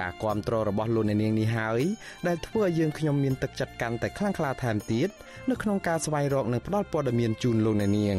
[0.00, 1.82] ការគ្រប់គ្រងរបស់លោកអ្នកនាងនេះហើយ
[2.26, 5.08] ដែលធ្វើឲ្យយើងខ្ញុំមានទឹកចិត្តកាន់តែខ្លាំងក្លាថែមទៀត
[5.50, 8.16] នៅក្នុងការស្វែងរកនិងផ្តល់ព័ត៌មានជូនលោកអ្នកនាង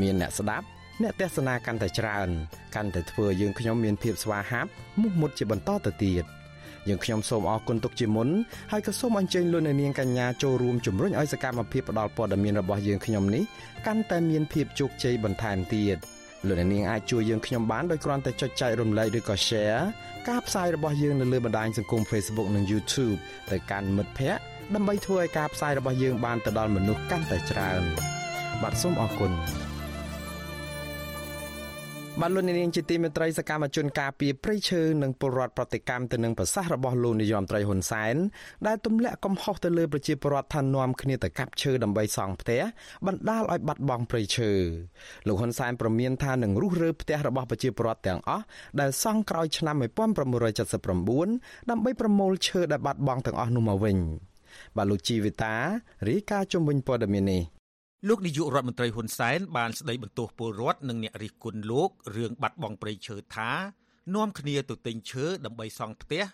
[0.00, 0.66] មានអ្នកស្ដាប់
[1.02, 2.28] អ្នកទេសនាកាន់តែច្រើន
[2.74, 4.70] កាន់តែធ្វើយើងខ្ញុំមានភាពស្វាហាប់
[5.00, 6.24] មុខមុតជាបន្តទៅទៀត
[6.88, 8.28] យើងខ្ញុំសូមអរគុណទុកជាមុន
[8.72, 13.44] ហើយក៏សូមអញ្ជើញលោកអ្នកនាងកញ្ញាចូលរួមជំរុញឲ្យសកម្មភាពផ្តល់ព័ត៌មានរបស់យើងខ្ញុំនេះ
[13.86, 15.98] កាន់តែមានភាពជោគជ័យបន្ថែមទៀត
[16.48, 19.80] លោកអ្នកនាងអាចជួយយើងខ្ញុំបានដោយគ្រាន់តែចុចចែករំលែកឬក៏ Share
[20.28, 23.16] ការផ្សាយរបស់យើងនៅលើបណ្ដាញសង្គម Facebook និង YouTube
[23.50, 24.42] ទៅកាន់មិត្តភ័ក្តិ
[24.74, 27.82] ដើម្បីធ្វើឲ្យការផ្សាយរបស់យើងបានទៅដល់មនុស្សកាន់តែច្រើន
[28.62, 29.32] បាទសូមអរគុណ
[32.22, 38.16] បានលោកនាងជាទីមេត្រីសកម្មជនការពីព្រៃឈើនិងពលរដ្ឋប្រតិកម្មទៅនឹងប្រសាសន៍របស់លោកនាយរដ្ឋមន្ត្រីហ៊ុនសែន
[38.66, 42.62] ដែលទម្លាក់កំហុសទៅលើប្រជាពលរដ្ឋថានាំគ្នាទៅកាប់ឈើដើម្បីសង់ផ្ទះ
[43.06, 44.50] បណ្ដាលឲ្យបាត់បង់ព្រៃឈើ
[45.26, 48.44] លោកហ៊ុនសែនប្រមានថានឹងរុះរើផ្ទះរបស់ប្រជាពលរដ្ឋទាំងអស់
[48.80, 49.76] ដែលសង់ក្រោយឆ្នាំ
[50.52, 53.96] 1979ដើម្បីប្រមូលឈើដែលបាត់បង់ទាំងអស់នោះមកវិញ
[54.76, 55.54] បាទលោកជីវិតា
[56.08, 57.42] រាយការណ៍ជំវិញព័ត៌មាននេះ
[58.08, 63.50] លោកនាយករដ្ឋមន្ត្រីហ៊ុនសែនបានស្ដីបន្ទោសពលរដ្ឋនិងអ្នករិះគន់លោករឿងបាត់បង់ព្រៃឈើថា
[64.14, 66.24] នាំគ្នាទៅទិញឈើដើម្បីសង់ផ្ទះ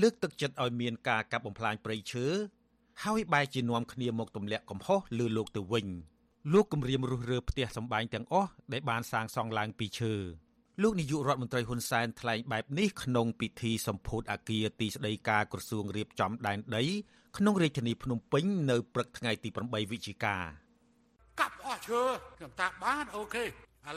[0.00, 2.26] លើកទឹកចិត្តឲ្យមានការកាប់បំផ្លាញព្រៃឈើ
[3.04, 5.86] ហើយបែរជានាំគ្នាមកទម្លាក់កំហុសលើលោកទៅវិញ
[6.52, 10.14] លោកគម្រាមរុះរើផ្ទះសម្បែងទាំងអស់ដែលបានសាងសង់ឡើងពីឈើ
[10.82, 16.84] លោកនាយករដ្ឋមន្ត្រីហ៊ុនសែនថ្លែងបែបនេះក្នុងពិធីសម្ពោធអគារទីស្តីការក្រសួងរៀបចំដែនដី
[17.36, 20.61] ក្នុងរាជធានីភ្នំពេញនៅព្រឹកថ្ងៃទី8វិច្ឆិកាកាប់
[21.72, 22.02] អស់ឈើ
[22.36, 23.48] ខ្ញុំតាបានអូខេឥ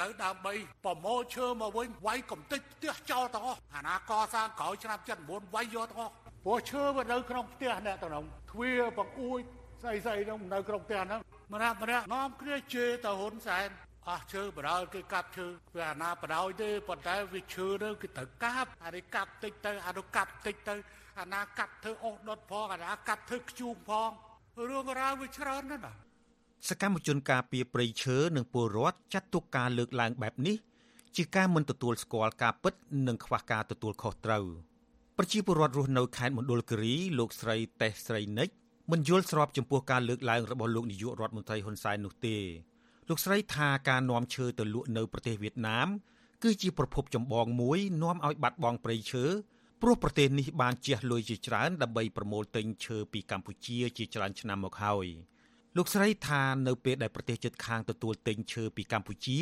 [0.01, 0.53] ឡូវដើម្បី
[0.85, 6.13] ប្រមូលឈើមកវិញវាយកំតិចផ្ទះចោលទាំងអស់អាណាកសាងក្រោយឆ្នាំ79វាយយកទាំងអស់
[6.45, 9.41] ព្រោះឈើវានៅក្នុងផ្ទះអ្នកទាំងនោះទ្វារបង្អួច
[9.81, 11.21] ស្អីស្អីនោះនៅក្នុងផ្ទះហ្នឹង
[11.53, 13.67] ម្នាក់ម្នាក់នាំគ្នាជេរទៅហ៊ុនសែន
[14.09, 20.75] អស់ឈើបដ ாய் គេកាប់ឈើវាអាណាបដ ாய் ទេប៉ុន្តែវាឈើទៅគេត្រូវកាប់អានេះកាប់តិចទៅអានោះកាប់តិចទៅ
[21.19, 24.09] អាណាកាប់ធ្វើអស់ដុតផងអាណាកាប់ធ្វើខ្ជូងផង
[24.69, 26.04] រឿងរ៉ាវវាច្រើនណាស់ណា
[26.69, 30.55] សកម្មជនការពារព្រៃឈើនិងពលរដ្ឋចាត់ទុកការលើកឡើងបែបនេះ
[31.15, 32.73] ជាការមិនទទួលស្គាល់ការពិត
[33.07, 34.45] និងខ្វះការទទួលខុសត្រូវ
[35.17, 38.49] ប្រជាពលរដ្ឋរស់នៅខេត្តមណ្ឌលគិរីលោកស្រីតេះស្រីនិច
[38.91, 42.37] មិនយល់ស្របចំពោះការលើកឡើងរបស់លោកនាយករដ្ឋមន្ត្រីហ៊ុនសែននោះទេ
[43.09, 45.87] លោកស្រីថាការនាំឈើទៅលក់នៅប្រទេសវៀតណាម
[46.43, 49.25] គឺជាប្រភពចម្បងមួយនាំឲ្យបាត់បង់ព្រៃឈើ
[49.81, 55.07] ព្រោះប្រទេសនេះបានជះលុយជាច្រើនដើម្បីប្រមូលទិញឈើពីកម្ពុជាជាច្រើនឆ្នាំមកហើយ
[55.77, 59.39] លោកស្រីថានៅពេលដែលប្រទេសជិតខាងទទួលទិញឈើពីកម្ពុជា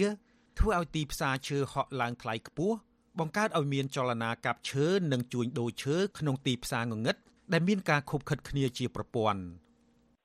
[0.59, 2.75] ធ្វើឲ្យទីផ្សារឈើហក់ឡើងថ្លៃខ្ពស់
[3.19, 7.15] បង្កើតឲ្យមានចលនាកាប់ឈើនិងជួញដូរឈើក្នុងទីផ្សារងងឹត
[7.53, 9.41] ដែលមានការខុបខិតគ្នាជាប្រព័ន្ធ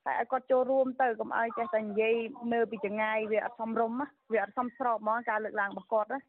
[0.08, 2.14] តែឲ្យគាត់ចូលរួមទៅកុំឲ្យចេះតែនិយាយ
[2.54, 3.98] នៅពីចងាយវាអត់សមរម្យ
[4.32, 6.20] វាអត់សមស្របហ្មងការលើកឡើងរបស់គាត់ណា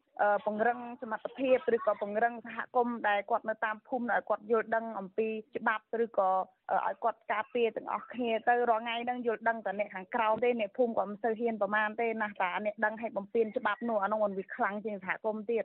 [0.46, 6.30] ពង្រឹងសមត្ថភាពឬក៏ពង្រឹងសហគមន៍ដែលគាត់នៅតាមភូមិឲ្យគាត់យល់ដឹងអំពីច្បាប់ឬក៏
[6.86, 15.64] ឲ្យគាត់ការពារទាំងអស់គ្នាទៅរាល់ថ្ងៃហ្នឹងយល់ដឹងតែអ្នកខាងក្រៅទេអ្នកភូមិក៏មិនសូវហ៊ានប្រមាណទេណាស់តែអ្នកដឹងឲ្យបំពេញច្បាប់នោះអានោះมันវាខ្លាំងជាងសហគមន៍ទៀត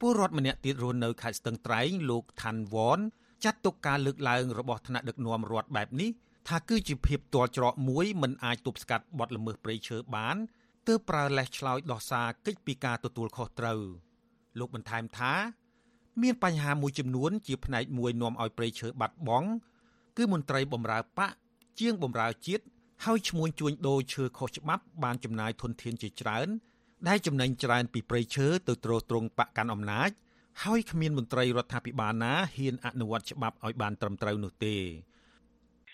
[0.00, 3.00] ពលរដ្ឋម្នាក់ទៀតរស់នៅខេត្តស្ទឹងត្រែងលោកថាន់វ៉ន
[3.44, 6.10] ចាត់ទុកការលើកឡើងរបស់ថ្នាក់ដឹកនាំរដ្ឋបែបនេះ
[6.48, 10.36] ថាគឺជាភាពទាល់ច្រកមួយមិនអាចទប់ស្កាត់បទល្មើសព្រៃឈើបាន
[10.86, 13.80] ទើបប្រើលេសឆ្លោយដោះសារកិច្ចពីការទទួលខុសត្រូវ
[14.58, 15.32] លោកបន្ថែមថា
[16.22, 19.48] មានបញ្ហាមួយចំនួន ជាផ្នែកមួយនាំឲ្យព្រៃឈើបាត់បង់
[20.16, 21.30] គឺមន្ត្រីបម្រើបក
[21.80, 22.64] ជាងបម្រើជាតិ
[23.04, 26.48] ហើយឈ្មួញជួញដូរឈើខុសច្បាប់បានចំណាយធនធានជាច្រើន
[27.08, 30.10] ដែលចំណេញច្រើនពីព្រៃឈើទៅទ្រទ្រង់បកកាន់អំណាច
[30.64, 34.76] ហើយគ្មានមន្ត្រីរដ្ឋាភិបាលណាហ៊ានអនុវត្តច្បាប់ឲ្យបានត្រឹមត្រូវនោះទេ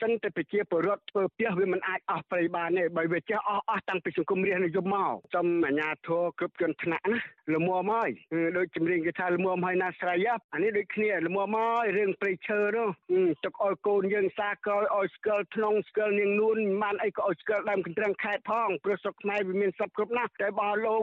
[0.00, 7.18] សិនតែប្រជាពលរដ្ឋធ្វើផ្ទះវាមិនអាចអស់ព្រៃបានទេបើវាចេះអស់អស់តាំងពីសង្គមរាស្ត្រនិយមមកសូមអាជ្ញាធរគ្រប់ជាន់ថ្នាក់ណា
[7.54, 8.10] លមមហើយ
[8.56, 12.88] ដូចចម្រៀងគេថាលមមហើយណាស្រ័យអានេះដូចគ្នាលមមហើយរឿងព្រៃឈើនោះ
[13.44, 21.02] ទុកឲ្យកូនយើងសាក្រោយឲ្យស្គាល់ធ្នងស្គាល់នាងនួនបានអីក៏ឲ្យស្គាល់ដើមកន្ទ្រឹងខេតផងព្រោះស្រុកខ្មែរវាមានសពគ្រប់ណាស់តែបើលោក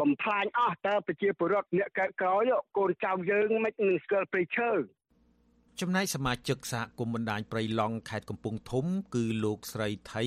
[0.00, 2.42] បំផ្លាញអស់តើប្រជាពលរដ្ឋអ្នកកើតក្រោយ
[2.76, 4.70] កូនចៅយើងមិននឹងស្គាល់ព្រៃឈើ
[5.80, 10.24] ចំណែកសមាជិកសហគមន៍បណ្ដាញព្រៃឡង់ខេត្តកំពង់ធំ គឺលោកស្រីថៃ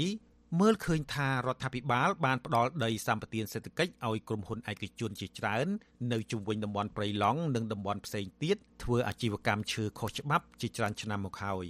[0.60, 5.68] មើលឃើញថារដ្ឋាភិបាលបានផ្ដល់ដីសម្បត្តិសេដ្ឋកិច្ចឲ្យក្រុមហ៊ុនឯកជនជាច្រើន
[6.12, 11.68] នៅជុំវិញតំបន់ព្រៃឡង់និងតំបន់ផ្សេងទៀតធ្វើអាជីវកម្មឈើខុសច្បាប់ជាច្រើនឆ្នាំមកហើយ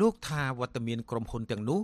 [0.00, 1.80] លោកថាវត្តមានក្រុមហ៊ុនទាំងនោះ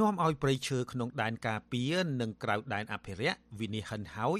[0.00, 4.38] នាំឲ្យព្រៃឈើក្នុងដែនការពារនិងក្រៅដែនអភិរក្សវិនិច្ឆ័យហិនហោច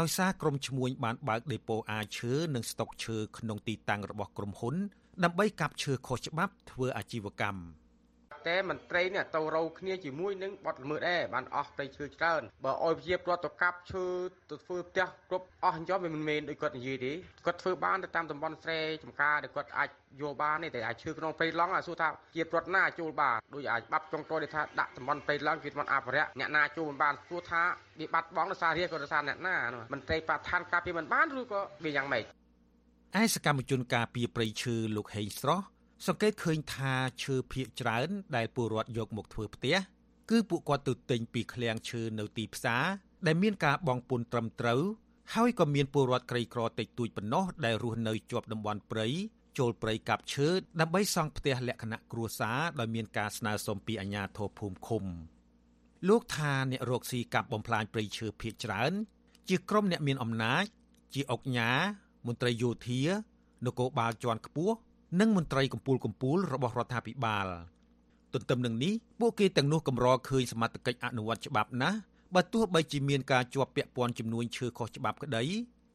[0.00, 4.76] ដោយសារក្រុមឈ្មួញបានបើកដេប៉ូអាឈើនិងស្តុកឈើក្នុងទីតាំងរបស់ក្រុមហ៊ុន
[5.24, 7.60] ដើម្បីកាប់ឈើខុសច្បាប់ធ្វើអាជីវកម្ម
[8.48, 14.06] តែមន្ត្រីនេះទៅរោគ្នាជាមួយនឹងបទល្មើសដែរបានអស់ព្រៃឈើច្រើនបើអោយជាប្រត់ទៅកាប់ឈើ
[14.50, 17.12] ទៅធ្វើផ្ទះគ្រប់អស់អញ្ចឹងវាមិនមែនដូចគាត់និយាយទេ
[17.46, 19.88] គាត់ធ្វើបានទៅតាមតំបន់ស្រែចំការដែលគាត់អាច
[20.22, 27.62] យកបានទេតែអាចឈើក្នុងព្រៃឡង់អាសួរថាជាប្រត់ណាចូលបានដូចអាចបាត់ចុងតទេថាដាក់តំបន់ព្រៃឡង់គឺតំបន់អភិរក្សអ្នកណាចូលមិនបានសួរថា
[28.00, 29.56] វាបាត់បង់ដោយសាររាជក៏ដោយសារអ្នកណា
[29.92, 32.24] មន្ត្រីបឋានការពារមិនបានឬក៏វាយ៉ាងម៉េច
[33.14, 35.64] ឯសកម្មជនការពារព្រៃឈើលោកហេងស្រស់
[36.06, 39.76] សង្កេតឃើញថាឈើភៀកច្រើន ដែលពលរដ្ឋយកមកធ្វើផ្ទះ
[40.30, 42.84] គឺពួកគាត់ទៅទិញពីឃ្លាំងឈើនៅទីផ្សារ
[43.26, 44.82] ដែលមានការបង់ពន្ធត្រឹមត្រូវ
[45.34, 49.06] ហើយក៏មានពលរដ្ឋក្រីក្រតិចតួចប៉ុណ្ណោះដែលរស់នៅជាប់តំបន់ព្រៃ
[49.58, 50.48] ចូលព្រៃកាប់ឈើ
[50.80, 55.04] ដើម្បីសង់ផ្ទះលក្ខណៈគ្រួសារដោយមានការស្នើសុំពីអាជ្ញាធរភូមិឃុំ
[56.08, 58.92] លោកថាអ្នករកស៊ីកាប់បំផ្លាញព្រៃឈើភៀកច្រើន
[59.48, 60.64] ជាក្រុមអ្នកមានអំណាច
[61.14, 61.70] ជាអុកញ៉ា
[62.26, 63.00] មន្ត្រីយោធា
[63.66, 64.74] នគរបាលជាន់ខ្ពស់
[65.20, 67.46] និងមន្ត្រីកម្ពូលកម្ពូលរបស់រដ្ឋាភិបាល
[68.34, 71.98] ទន្ទឹមនឹងនេះពួកគេទាំងនោះកម្រឃើញសមត្ថកិច្ចអនុវត្តច្បាប់ណាស់
[72.34, 75.42] បើទោះបីជាមានការជាប់ពាក់ព័ន្ធចំនួនឈើខុសច្បាប់ក្តី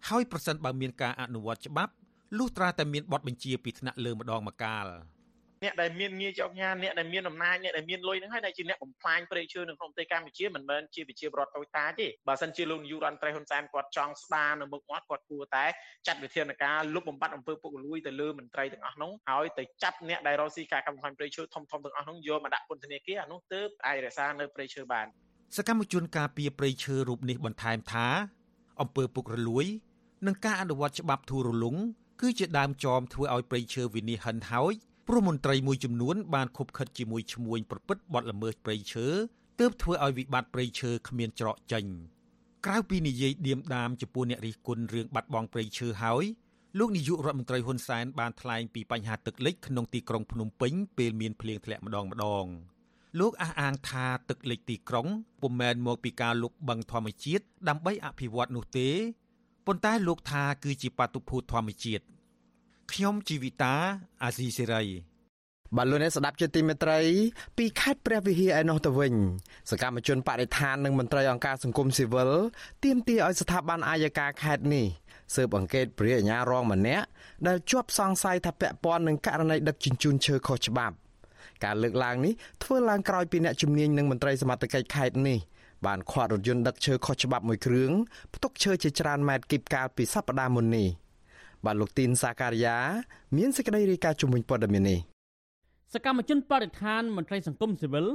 [0.08, 1.92] ហើយប្រសិនបើមានការអនុវត្តច្បាប់
[2.38, 4.86] លុះត្រាតែមានបទបញ្ជាពីថ្នាក់លើម្ដងម្កាល។
[5.64, 15.66] អ្នកដែលមានងារចោកញ៉ាអ្នកដែលមានអំណាចអ្នកដែលមានលុយហ្នឹងហើយដែលជាអ្នកបំផ្លាញព្រៃឈើនៅក្នុងប្រទេសកម្ពុជាមិនមែនជាប្រជាពលរដ្ឋតូចតាចទេបើសិនជាលោកនាយករដ្ឋមន្ត្រីហ៊ុនសែនគាត់ចង់ស្ដារនៅមុខមាត់គាត់គួរតែ
[16.08, 25.08] ចាត់វិធានការលុបបំបាត់អំពើពុករលួយទៅលើមន្ត្រីទាំងអស់នោះហើយទៅចាប់អ្នកដែលរកស៊ីការកម្មបំផ្លាញព្រៃឈើធំធំទាំងអស់នោះយកមកដាក់ពន្ធនាគារអានោះទើបអាចរក្សានៅព្រៃឈើបាន
[25.58, 28.08] សកម្មជនការពារព្រៃឈើរូបនេះបន្ថែមថា
[28.82, 29.66] អំពើពុករលួយ
[30.28, 31.76] និងការអនុវត្តច្បាប់ធូររលុង
[32.22, 34.74] គឺជាដើមចមធ្វើឲ្យប្រៃឈើវិនិច្ឆ័យហិនហោច
[35.14, 39.08] ព្រោះមន្ត្រីមួយចំនួនបានខົບខិតជាមួយឈ្មួញប្រព្រឹត្តបទល្មើសព្រៃឈើ
[39.60, 41.86] ទើបធ្វើឲ្យវិបត្តិព្រៃឈើគ្មានច្រកចេញ
[42.66, 46.24] ក្រៅពីនិយាយឌៀមដាមចំពោះអ្នករិះគន់រឿងបាត់បង់ព្រៃឈើហើយ
[46.80, 52.46] លោកនាយករដ្ឋមន្ត្រីហ៊ុនសែនបានថ្លែងពីបញ្ហាទឹកលិចក្នុងទីក្រុងភ្នំពេញពេលមានភ្លៀងធ្លាក់ម្ដងម្ដង
[53.20, 55.08] លោកអះអាងថាទឹកលិចទីក្រុង
[55.42, 58.90] ពុំមែនមកពីការលុបបង្ធម្មជាតិដើម្បីអភិវឌ្ឍនោះទេ
[59.68, 62.06] ប៉ុន្តែលោកថាគឺជាបាតុភូតធម្មជាតិ
[62.94, 63.76] ខ្ញុំជីវិតា
[64.24, 64.84] អាស៊ីសេរី
[65.78, 67.00] បាទលោកអ្នកស្ដាប់ជាទីមេត្រី
[67.58, 69.14] ពីខេត្តព្រះវិហារឯណោះទៅវិញ
[69.70, 72.32] សកម្មជនបរិស្ថាននិងមន្ត្រីអង្គការសង្គមស៊ីវិល
[72.84, 74.86] ទាមទារឲ្យស្ថាប័នអាយកាខេត្តនេះ
[75.36, 77.06] ស៊ើបអង្កេតព្រះអាញារងម្នាក់
[77.48, 80.96] ដែលជាប់សង្ស័យថាពាក់ព័ន្ធនឹងករណីដឹកជញ្ជូនឈើខុសច្បាប់
[81.64, 85.40] ការលើកឡើងនេះធ្វើឡើងក្រោយពីអ្នកជំនាញនិងមន្ត្រីសមត្ថកិច្ចខេត្តនេះ
[85.86, 87.92] បានខាត់រថយន្តដឹកឈើខុសច្បាប់មួយគ្រឿង
[88.34, 90.90] ផ្ទុកឈើជាច្រើនម៉ែត្រគីបកាលពីសប្តាហ៍មុននេះ
[91.66, 92.78] បាទលោកទីនសាការីយ៉ា
[93.38, 95.00] មានសេចក្តីរាយការណ៍ជំនួយព័ត៌មាននេះ
[95.94, 98.08] សកម្មជនបរិស្ថានមន្ត្រីសង្គមស៊ីវិល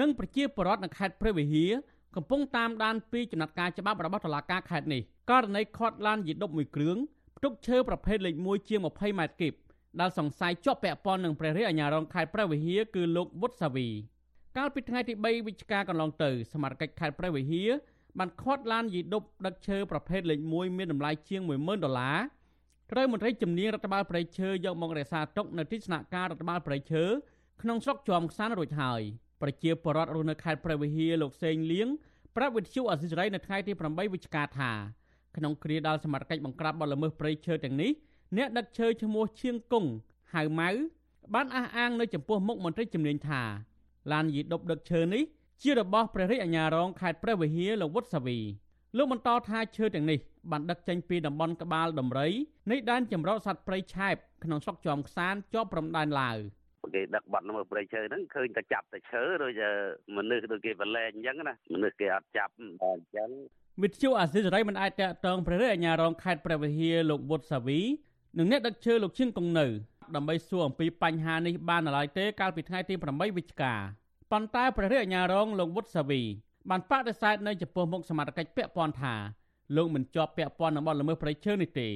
[0.00, 1.72] និងប្រជាពលរដ្ឋនៅខេត្តព្រះវិហារ
[2.16, 6.96] កំពុងតាមដានពីចំណាត់ការច្បាប់របស់តុលាការខេត្តនេះករណីខាត់ឡានយីដុបមួយគ្រឿង
[7.36, 9.54] ផ្ទុកឈើប្រភេទលេខ1ជាង20ម៉ែត្រគីប
[10.00, 13.88] ដែលសង្ស័យជាប់ពាក់ព័ន្ធនឹងព្រះរាជអាជ្ញារងខេត្តព្រះវិហារគឺលោកវុតសាវី
[14.56, 17.70] កាលពីថ្ងៃទី3វិច្ឆិកាកន្លងទៅសមាជិកខេត្តព្រះវិហារ
[18.18, 22.16] បានខាត់ឡានយីដុបដឹកឈើប្រភេទលេខ1មានតម្លៃជាង10000ដុល្លារ
[22.92, 27.04] ត្រូវមន្ត្រីជំនាញរដ្ឋបាលប្រៃឈើយកមករក្សាទុកនៅទីស្នាក់ការរដ្ឋបាលប្រៃឈើ
[27.62, 29.02] ក្នុងស្រុកជាំខ្សានរួចហើយ
[29.42, 31.88] ប្រជាពលរដ្ឋរស់នៅខេត្តព្រះវិហារលោកសេងលៀង
[32.36, 34.72] ប្រាប់វិទ្យុអសិរ័យនៅថ្ងៃទី8វិច្ឆិកាថា
[35.36, 37.90] ក្នុងគ្រាដល់សមត្ថកិច្ចបង្ក្រាបបទល្មើសព្រៃឈើទាំងនេះ
[38.36, 39.90] អ្នកដឹកឈើឈ្មោះឈៀងគង់
[40.34, 40.70] ហៅម៉ៅ
[41.34, 43.42] បានអះអាងនៅចំពោះមុខមន្ត្រីជំនាញថា
[44.12, 45.22] ឡានយីដុបដឹកឈើនេះ
[45.62, 48.38] ជារបស់ព្រះរាជអាជ្ញារងខេត្តព្រះវិហារលោកវុតសាវី
[48.96, 50.18] លោកបន្តថាឈើទាំងនេះ
[50.50, 52.28] បានដឹកចេញពីតំបន់ក្បាលដំរី
[52.70, 56.36] នៃដែនចម្រុះសត្វព្រៃឆែបក្នុងស្រុកជាំខ្សានជាប់ព្រំដែនឡាវ
[56.94, 59.62] គេដឹកបាត់នៅព្រៃឈើហ្នឹងឃើញតែចាប់តែឈើដូច
[60.16, 62.62] មនុស្សដូចគេបលែងអញ្ចឹងណាមនុស្សគេអត់ចាប់អ
[62.96, 63.30] ញ្ចឹង
[63.82, 67.80] វិទ្យុអាស៊ីសេរីមិនអាចតាក់ទងព្រះរាជអាជ្ញារងខេត្តព្រះវិហារលោកវុតសាវី
[68.38, 69.66] និងអ្នកដឹកឈើលោកឈៀងកុងនៅ
[70.14, 73.74] ដើម្បីសួរអំពីបញ្ហានេះបាននៅឡើយទេកាលពីថ្ងៃទី8វិច្ឆិកា
[74.32, 76.22] ប៉ុន្តែព្រះរាជអាជ្ញារងលោកវុតសាវី
[76.70, 79.14] បានបដិសេធនៅចំពោះមុខសមាជិកពាក់ព័ន្ធថា
[79.76, 81.88] លោកមិនជាប់ពាក់ព័ន្ធនឹងបទល្មើសព្រៃឈើនេះទេ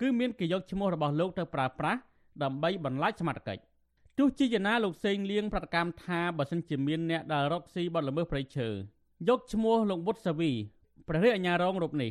[0.00, 2.00] គឺមានគេយកឈ្មោះរបស់លោកទៅប្រើប្រាស់
[2.42, 3.58] ដើម្បីបន្លាចសមាជិក
[4.18, 8.68] ទោះជាយ៉ាងណាលោកសេងលៀងប្រតិកម្មថាបើសិនជាមានអ្នកដែលរកស៊ីបទល្មើសព្រៃឈើ
[9.28, 10.50] យកឈ្មោះលោកវុតសាវី
[11.08, 12.10] ព្រះរាជអាជ្ញារងរូបនេះ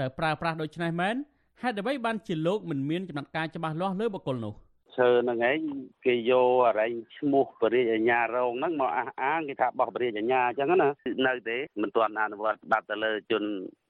[0.00, 1.14] ទៅប្រើប្រាស់ដូចនេះមែន
[1.62, 4.54] ហេតុអ្វីបានជាលោកមិនមានចំណាត់ការច្បាស់លាស់លើបុគ្គលនោះ
[4.96, 5.58] ឈើហ្នឹងឯង
[6.06, 10.88] គេយកអរិញឈ្មោះបរិយាញ្ញារងហ្នឹងមកអះអាងគេថាបោះបរិយាញ្ញាអញ្ចឹងណា
[11.26, 13.42] នៅទេមិនទាន់អនុវត្តបាត់ទៅលើជន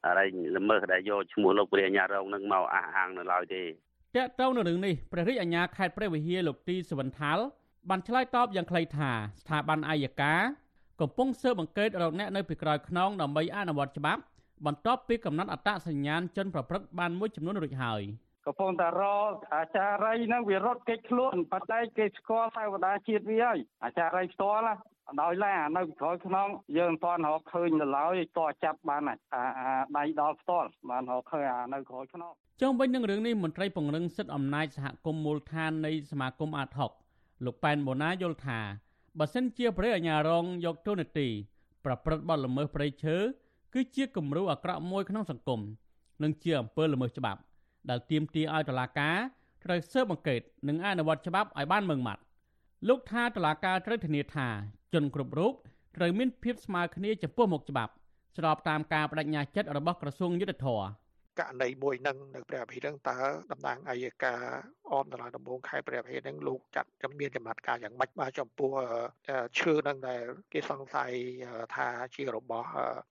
[0.07, 3.63] អរិញល្មើសដែលយកឈ្មោះលោកបរិយាញ្ញារងហ្នឹងមកអះអាងនៅឡើយទេ
[4.17, 7.45] តើតើនៅរឿងនេះព្រះរាជអាជ្ញាខេត្តព្រះវិហារលោកទីសវណ្ថាល់
[7.91, 9.11] បានឆ្លើយតបយ៉ាងខ្លីថា
[9.41, 10.35] ស្ថាប័នអាយកា
[11.01, 14.23] កំពុងស៊ើបអង្កេតរកអ្នកនៅពីក្រោយខ្នងដើម្បីអនុវត្តច្បាប់
[14.67, 18.03] បន្ទាប់ពីកំណត់អត្តសញ្ញាណជនប្រព្រឹត្តបានមួយចំនួនរួចហើយ
[18.47, 24.75] កំពុងតែរកអាចារ្យហ្នឹងវារត់គេចខ្លួនប៉ុន្តែគេស្គាល់សាវតាជាតិវាហើយអាចារ្យផ្ទាល់ណា
[25.23, 29.15] ដោយឡានៅក្រោយខ្នងយើងមិនទាន់រកឃើញទៅឡើយតចាប់បានអា
[29.99, 36.69] ដៃដល់ផ្ទាល់បានរកឃើញអានៅក្រោយខ្នងចុងវិញនឹងរឿងនេះមន្ត្រីពង្រឹងសិទ្ធិអំណាចសហគមន៍មូលដ្ឋាននៃសមាគមអាត
[37.09, 38.61] 60លោកប៉ែនបូណាយល់ថា
[39.19, 41.29] បើសិនជាព្រះអាញារងយកទូនាទី
[41.85, 43.17] ប្រព្រឹត្តបទល្មើសព្រៃឈើ
[43.75, 45.61] គឺជាគំរូអាក្រក់មួយក្នុងសង្គម
[46.23, 47.41] និងជាអំពើល្មើសច្បាប់
[47.91, 49.17] ដែលទាមទារឲ្យតុលាការ
[49.65, 52.23] ត្រូវស៊ើបអង្កេតនិងអនុវត្តច្បាប់ឲ្យបានម៉ឺងម៉ាត់
[52.89, 54.49] លោកថាតុលាការត្រូវធានាថា
[54.95, 55.53] ជនគ្រប់រូប
[55.97, 57.93] ត្រូវមានភាពស្មើគ្នាចំពោះមុខច្បាប់
[58.37, 60.83] ស្របតាមការបដិញ្ញាចិត្តរបស់ក្រសួងយុទ្ធភ័ព
[61.39, 63.19] ករណីមួយនឹងនៅព្រះអភិរងតើ
[63.53, 64.41] តំណាងអัยការ
[64.93, 68.71] អមតារាដំបងខេត្តព្រះអភិរនឹងលោកចាត់ចំមានចំណាត់ការយ៉ាងម៉េចបាទចំពោះ
[69.59, 71.13] ឈើនឹងដែលគេសង្ស័យ
[71.77, 72.69] ថាជារបស់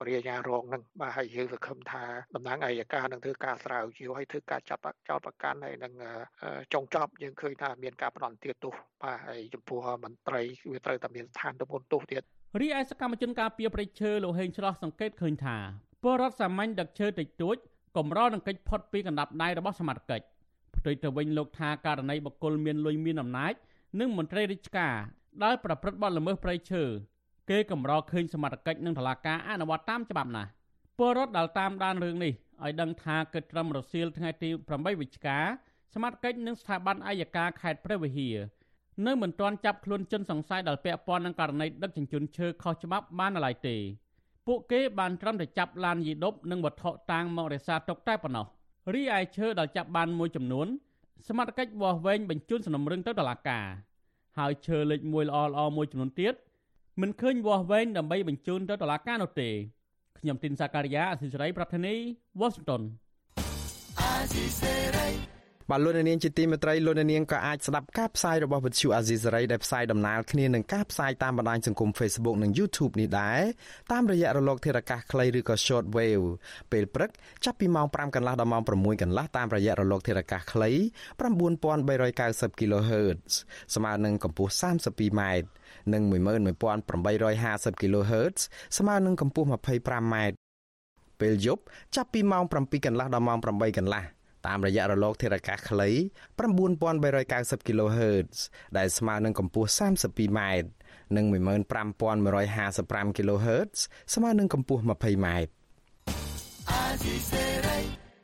[0.07, 2.03] រាជអារងនឹងបាទហើយយើងសង្ឃឹមថា
[2.35, 5.93] តំណាងអัยការនឹងធ្វើការស្រាវជ្រាវហើយធ្វើការចាប់ចោតប្រកាន់ហើយនឹង
[6.73, 12.23] ចុងចប់យើងឃើញថាមានការផ្ដន់ទាទោសបាទហើយចំពោះមន្ត្រីវាត្រូវតែមានស្ថានទម្ងន់ទោសទៀត
[12.61, 15.57] រីឯសកម្មជនការពារប្រៃឈើលោកហេងឆ្លោះសង្កេតឃើញថា
[16.03, 17.57] ពលរដ្ឋសាមញ្ញដឹកឈើតិចតួច
[17.97, 20.21] កម្រនឹងកិច្ចផុតពីកណ្ដាប់ដៃរបស់សមាជិក
[20.75, 23.53] ផ្ទុយទៅវិញលោកថាករណីបកគលមានលុយមានអំណាច
[23.99, 24.95] និងមន្ត្រីរាជការ
[25.43, 26.83] ដែលប្រព្រឹត្តបទល្មើសព្រៃឈើ
[27.49, 30.49] គេកម្រឃើញសមាជិកនឹងតឡាការអនុវត្តតាមច្បាប់ណាស់
[30.97, 35.39] ពលរដ្ឋដែលតាមដានរឿងនេះឲ្យដឹងថាគិតត្រឹមរសៀលថ្ងៃទី8វិច្ឆិកា
[35.93, 38.37] សមាជិកនឹងស្ថាប័នអាយកាខេត្តព្រះវិហារ
[39.07, 43.77] នៅមិនទាន់ចាប់ខ្លួនជនសង្ស័យដែលពាក់ព័ន្ធនឹងករណីដឹកជញ្ជូនឈើខុសច្បាប់បានឡើយទេ
[44.47, 48.45] ពួកគេបានត្រឹមតែចាប់ឡានយីដប់និងវត្ថុតាងមករក្សាទុកតែប៉ុណ្ណោះ
[48.93, 50.67] រីឯឈើដែលចាប់បានមួយចំនួន
[51.27, 53.65] សមត្ថកិច្ចវាស់វែងបញ្ជូនសំណុំរឿងទៅតុលាការ
[54.37, 56.33] ហើយឈើលេខ1ល្អល្អមួយចំនួនទៀត
[57.01, 59.49] មិនឃើញវាស់វែងដើម្បីបញ្ជូនទៅតុលាការនោះទេ
[60.19, 61.95] ខ្ញុំទីនសាការីយ៉ាអសិរ័យប្រធានី
[62.39, 62.81] វ៉ាស៊ីនតោន
[65.71, 73.41] បាទលោកនាងជាទីមេត្រីលោកនាងក៏អាចស្ដាប់ការផ្សាយរបស់វិទ្យុអាស៊ីសេរីដែលផ្សាយដំណើរគ្នានឹងការផ្សាយតាមបណ្ដាញសង្គម Facebook និង YouTube នេះដែរ
[73.91, 76.25] តាមរយៈរលកធារកាសខ្លីឬក៏ Short Wave
[76.71, 77.09] ពេលព្រឹក
[77.45, 80.71] ចាប់ពីម៉ោង5កន្លះដល់ម៉ោង6កន្លះតាមរយៈរលកធារកាសខ្លី
[81.41, 83.31] 9390 kHz
[83.75, 85.21] ស្មើនឹងកម្ពស់ 32m
[85.93, 88.39] និង11850 kHz
[88.77, 90.15] ស្មើនឹងកម្ពស់ 25m
[91.21, 91.63] ពេលយប់
[91.95, 95.89] ចាប់ពីម៉ោង7កន្លះដល់ម៉ោង8កន្លះ តាមរយៈរលកធារកាសខ្លី
[96.59, 98.37] 9390 kHz
[98.77, 100.39] ដែលស្មើនឹងកម្ពស់ 32m
[101.15, 103.79] និង15155 kHz
[104.13, 105.27] ស្មើនឹងកម្ពស់ 20m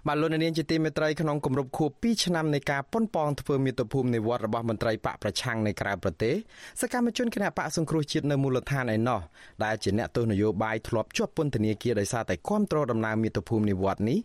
[0.08, 6.36] បាទលោកនាងជាទីមេត្រីក្នុងគម្រប់ខួប2ឆ្នាំនៃការប៉ុនប៉ងធ្វើមាតុភូមិនិវត្តរបស់មន្ត្រីបកប្រឆាំងនៅក្រៅប្រទេស
[6.82, 9.22] សកម្មជនគណៈបកសង្គ្រោះជាតិនៅមូលដ្ឋានឯណោះ
[9.64, 14.20] ដែលជាអ្នកទស្សនយោបាយធ្លាប់ជាប់ពន្ធនាគារដោយសារតែគាំទ្រដំណើរមាតុភូមិនិវត្តនេះ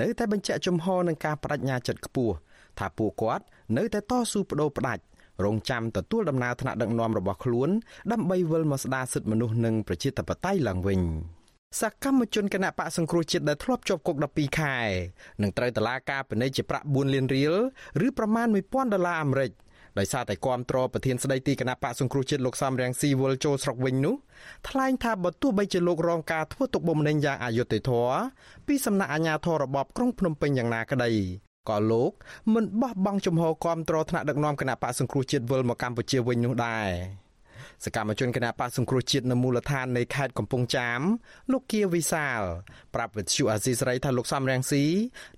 [0.00, 2.34] នៅតែបញ្ជាក់ជំហរនឹងការបដិញ្ញាចិត្តខ្ពស់
[2.78, 3.44] ថាពួកគាត់
[3.76, 5.02] នៅតែតស៊ូបដូរផ្ដាច់
[5.44, 7.68] រងចាំទទួលដំណើរថ្នាក់ដឹកនាំរបស់ខ្លួន
[8.12, 11.02] ដើម្បីវិលមកស្ដារសិទ្ធិមនុស្សនិងប្រជាធិបតេយ្យឡើងវិញ។
[11.80, 14.76] សកម្មជនគណៈបកសង្គ្រោះជាតិដែលធ្លាប់ជាប់គុក12ខែ
[15.42, 17.54] នឹងត្រូវតឡាការពិន័យជាប្រាក់4លានរៀល
[18.06, 19.50] ឬប្រមាណ1000ដុល្លារអាមេរិក
[19.98, 24.14] ដោយសារតែគាំទ្រប្រធានស្ដីទីគណៈបកសង្គ្រោះជាតិលោកសំរងស៊ីវលចូលស្រុកវិញនោះ
[24.68, 28.18] ថ្លែងថាបើទោះបីជាលោករងការធ្វើទុកបុកម្នេញយ៉ាងអយុត្តិធម៌
[28.66, 31.12] ពីសំណាក់អាជ្ញាធររបបក្រុងភ្នំពេញយ៉ាងណាក្តី
[31.68, 32.12] ក៏លោក
[32.54, 37.27] មិនបោះបង់ជំហរគាំទ្រថ្នាក់ដឹកនាំគណៈបកសង្គ្រោះជាតិវិលមកកម្ពុជាវិញនោះដែរ
[37.84, 41.00] សកម្មជនគណបកសង្គ្រោះជាតិនៅមូលដ្ឋាននៃខេត្តកំពង់ចាម
[41.52, 42.40] លោកគៀវិសាល
[42.94, 44.84] ប្រាប់វិទ្យុអាស៊ីសេរីថាលោកសំរងស៊ី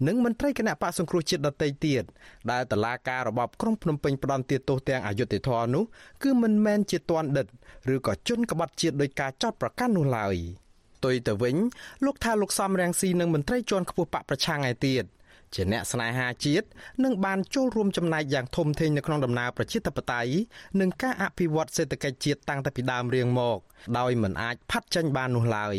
[0.06, 2.04] និងមន្ត្រីគណៈបកសង្គ្រោះជាតិដទៃទៀត
[2.50, 5.84] ដែលតឡាការរបបក្រុងភ្នំពេញផ្ដន់ទាទោសទាំងអយុធធរនោះ
[6.22, 7.46] គឺមិនមែនជាទណ្ឌិត
[7.94, 10.36] ឬក៏ជនក្បត់ជាតិដោយការចោទប្រកាន់នោះឡើយ
[10.96, 11.56] ផ្ទុយទៅវិញ
[12.04, 15.04] លោកថាលោកសំរងស៊ីនិងមន្ត្រីជាន់ខ្ពស់បកប្រឆាំងឯទៀត
[15.54, 16.66] ជាអ្នកស្នេហាជាតិ
[17.04, 20.32] នឹងបានចូលរួមចំណែកយ៉ាងធំធេងនៅក្នុងដំណើរប្រជាធិបតេយ្យ
[20.80, 23.58] និងការអភិវឌ្ឍសេដ្ឋកិច្ចជាតិតាំងតែពីដើមរៀងមក
[23.98, 25.76] ដោយមិនអាចផាត់ចេញបាននោះឡើយ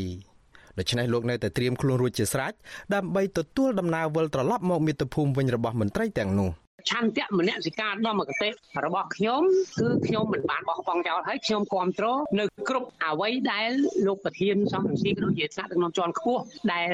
[0.77, 2.53] ដូច្នេះលោកនៅតែត្រៀមខ្លួនរួចជាស្រេច
[2.93, 6.51] ដើម្បីទទួលដំណើរវិលត្រឡប់មកមាតុភូមិវិញរបស់មន្ត្រីទាំងនោះ
[6.89, 8.49] ឆន្ទៈមនសិការដ៏មកតេ
[8.85, 9.41] របស់ខ្ញុំ
[9.79, 13.69] គឺខ្ញុំមិនបានបោះបង់ចោលហើយខ្ញុំគ្រប់គ្រងនៅគ្រប់អ្វីដែល
[14.07, 16.41] លោកប្រធានសំរងស៊ីក៏ដូចជាថ្នាក់ដឹកនាំជាន់ខ្ពស់
[16.73, 16.89] ដែល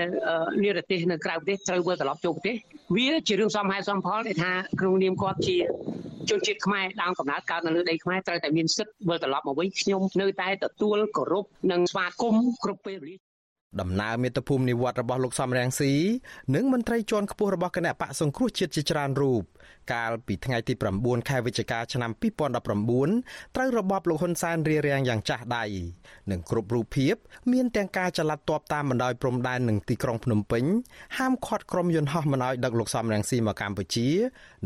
[0.63, 2.55] និរទេសនៅក្រៅប្រទេសត្រូវវិលត្រឡប់ចូលប្រទេស
[2.95, 5.57] វាជារឿងសមហេតុសមផលដែលថាក្នុងនាមគាត់ជា
[6.29, 13.26] ជនជាតិខ្មែរដើមកំណើតកើតនៅលើដីខ្មែរត្រូវតែមានសិទ្ធិវិលត្រឡប់មកវិញខ្ញុំនៅតែទទួលគោរពនិងស្វាគមន៍គ្រប់ពេលវេលា
[13.81, 15.93] ដំណើរមាតុភូមិនិវត្តរបស់លោកសំរងស៊ី
[16.55, 19.43] និងមន្ត្រីជាន់ខ្ពស់របស់គណៈបកសង្គ្រោះជាតិជាច្រើនរូប
[19.93, 22.11] កាលពីថ្ងៃទី9ខែវិច្ឆិកាឆ្នាំ
[22.83, 25.65] 2019ត្រូវរបបលោកហ៊ុនសែនរារាំងយ៉ាងចាស់ដៃ
[26.31, 27.15] និងគ្រប់រូបភាព
[27.51, 30.63] មានទាំងការចល័តតបតាមបណ្ដោយព្រំដែននឹងទីក្រុងភ្នំពេញ
[31.17, 34.07] ហាមឃាត់ក្រុមយន្តហោះមិនឲ្យដឹកលោកសំរងស៊ីមកកម្ពុជា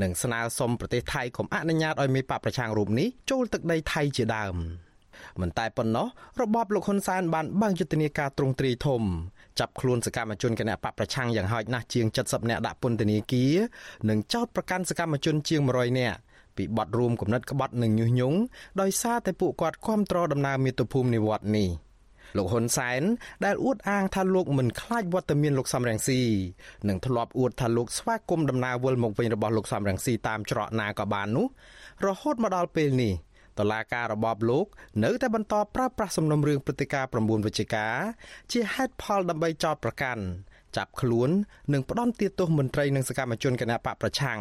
[0.02, 4.58] និងស្នើសុំប្រទេសថៃកុំអនុញ្ញាតឲ្យមេបកប្រឆាំងរូបនេះចូលទឹកដីថៃជាដើម។
[5.42, 6.08] មិនតែប៉ុណ្ណោះ
[6.42, 9.02] របបលោកហ៊ុនសែនបានបើកយុទ្ធនាការទ្រង់ទ្រាយធំ
[9.60, 13.56] ចាប់ខ្លួនសកម្មជនគណបកប្រឆាំងយ៉ាងហោចណាស់ជាង70នាក់ដាក់ពន្ធនាគារ
[14.10, 16.20] និងចោទប្រកាន់សកម្មជនជាង100នាក់
[16.58, 18.38] ពីបទរួមគំនិតក្បត់និងញុះញង់
[18.82, 21.70] ដោយសារតែពួកគាត់គ្រប់គ្រងដំណើរមាតុភូមិនិវត្តនេះ
[22.38, 23.02] លោកហ៊ុនសែន
[23.46, 26.22] ដែលអួតអាងថាលោកមិនខ្លាចវត្តមានលោកសំរងស៊ី
[26.88, 31.48] និងធ្លាប់អួតថាលោកស្វាគមន៍ដំណើរវិលមកវិញរបស់លោកសំរងស៊ីតាមច្រកណាក៏បាននោះ
[32.06, 33.14] រហូតមកដល់ពេលនេះ
[33.62, 34.66] តឡាការរបបលោក
[35.04, 37.86] នៅតែបន្តប្រើប្រាស់សំណុំរឿងព្រឹត្តិការណ៍9វិច្ឆិកា
[38.52, 40.24] ជាហេតុផលដើម្បីចោទប្រកាន់
[40.78, 41.30] ចាប់ខ្លួន
[41.74, 44.40] និងផ្ដន់ទាទោសមន្ត្រីនិងសកម្មជនគណបកប្រឆាំង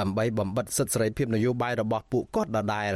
[0.00, 2.94] ដើម្បីបំបិតសិទ្ធិសេរីភាពនយោបាយរបស់ពួកគាត់ដដែល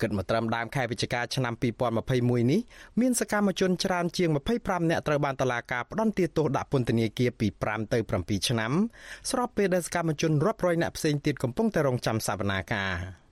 [0.00, 1.54] គិតមកត្រឹមដើមខែវិច្ឆិកាឆ្នាំ
[2.02, 2.60] 2021នេះ
[3.00, 4.28] មានសកម្មជនច្រើនជាង
[4.60, 8.72] 25នាក់ត្រូវបានតុលាការផ្ដន្ទាទោសដាក់ពន្ធនាគារពី5ទៅ7ឆ្នាំ
[9.30, 13.23] ស្របពេលដែលសកម្មជនរាប់រយនាក់ផ្សេងទៀតកំពុងតែរងចាំសវនាការ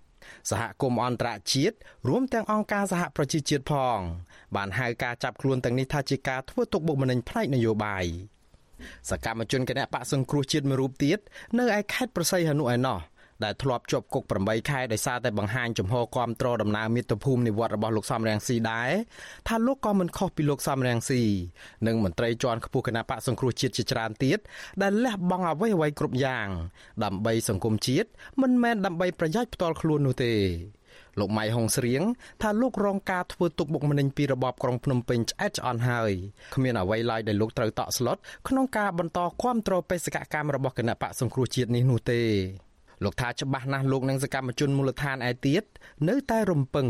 [0.50, 1.76] សហគមន៍អន្តរជាតិ
[2.08, 3.98] រួមទាំងអង្គការសហប្រជាជាតិផង
[4.56, 8.04] បានហៅការចាប់ខ្លួនទាំងនេះថាជាការធ្វើទុកបុកម្នេញផ្នែកនយោបាយ
[9.10, 11.18] សកម្មជនគណៈបកសង្គ្រោះជាតិមួយរូបទៀត
[11.58, 12.98] នៅឯខេត្តប្រស័យហនុឯណោះ
[13.44, 18.90] ដែលធ្លាប់ជាប់គុក8ខែដោយសារតែបង្ហាញជំហរគាំទ្រដំណើរមាតុភូមិនិវត្តរបស់លោកសំរងស៊ីដែរ
[19.48, 21.22] ថាលោកក៏មិនខុសពីលោកសំរងស៊ី
[21.86, 24.38] និងមន្ត្រីជាន់ខ្ពស់គណៈបកសង្គ្រោះជាតិជាច្រើនទៀត
[24.82, 26.48] ដែលលះបង់អ្វីៗគ្រប់យ៉ាង
[27.04, 28.08] ដើម្បីសង្គមជាតិ
[28.42, 30.34] មិនមែនដើម្បីប្រយោជន៍ផ្ទាល់ខ្លួននោះទេ
[31.20, 32.02] លោកម៉ៃហុងស្រៀង
[32.42, 36.12] ថាលោករងការធ្វើទុកបុកម្នេញពីរបបក្រុងភ្នំពេញឆ្អែតឆ្អន់ហើយ
[36.54, 38.16] គ្មានអ្វីឡើយដែលលោកត្រូវតក់ស្លុត
[38.48, 42.20] ក្នុងការបន្តគាំទ្របេសកកម្មរបស់គណៈបកសង្គ្រោះជាតិនេះនោះទេ
[43.04, 45.62] លោកថាច្បាស់ណាស់លោកនិងសកម្មជនមូលដ្ឋានឯទៀត
[46.08, 46.88] នៅតែរំពឹង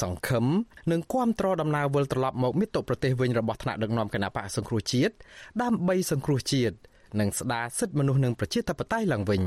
[0.00, 0.44] សង្ឃឹម
[0.92, 5.14] និងគាំទ្រដំណើរវិលត្រឡប់មកមាតុប្រទេសវិញរបស់ថ្នាក់ដឹកនាំគណៈបកសង្គ្រោះជាតិ
[5.62, 6.76] ដើម្បីសង្គ្រោះជាតិ
[7.20, 9.42] និងស្ដារសិទ្ធិមនុស្សនិងប្រជាធិបតេយ្យឡើងវិញ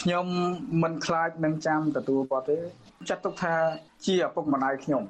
[0.00, 0.26] ខ្ញុំ
[0.82, 2.58] មិនខ្លាចនឹងចាំទទួលគាត់ទេ
[3.08, 3.54] ចាត់ទុកថា
[4.06, 5.02] ជាឪពុកម្ដាយខ្ញុំ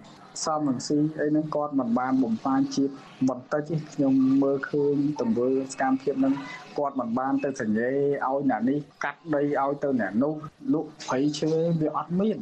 [0.44, 2.92] សំនឹងស៊ីអីហ្នឹងគាត់មិនបានបំផានជាតិ
[3.28, 6.34] បន្តិចទេខ្ញុំមើលឃើញទង្វើសកម្មភាពហ្នឹង
[6.78, 10.34] គាត់មិនបានទៅសញ្ញេឲ្យអ្នកនេះកាត់ដីឲ្យទៅអ្នកនោះ
[10.74, 12.38] លក់ព្រៃឈើវាអត់មាន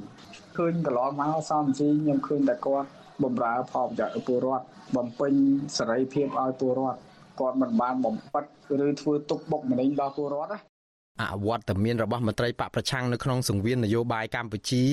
[0.56, 2.88] ឃើញកន្លងមកសំស៊ីខ្ញុំឃើញតែគាត់
[3.22, 4.66] បំរើផលប្រយោជន៍ពលរដ្ឋ
[4.96, 5.32] បំពេញ
[5.76, 6.98] សេរីភាពឲ្យពលរដ្ឋ
[7.40, 8.44] គាត់មិនបានបំបិត
[8.86, 10.75] ឬធ្វើទុកបុកម្នេញដល់ពលរដ្ឋណា
[11.20, 14.84] អវត្តមានរបស់មន្ត្រីបកប្រឆាំងនៅក្នុងសង្វៀននយោបាយកម្ពុជា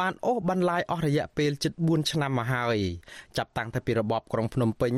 [0.00, 2.78] បានអូសបន្លាយអស់រយៈពេលជិត4ឆ្នាំមកហើយ
[3.36, 4.94] ចាប់តាំងពីរបបក្រុងភ្នំពេញ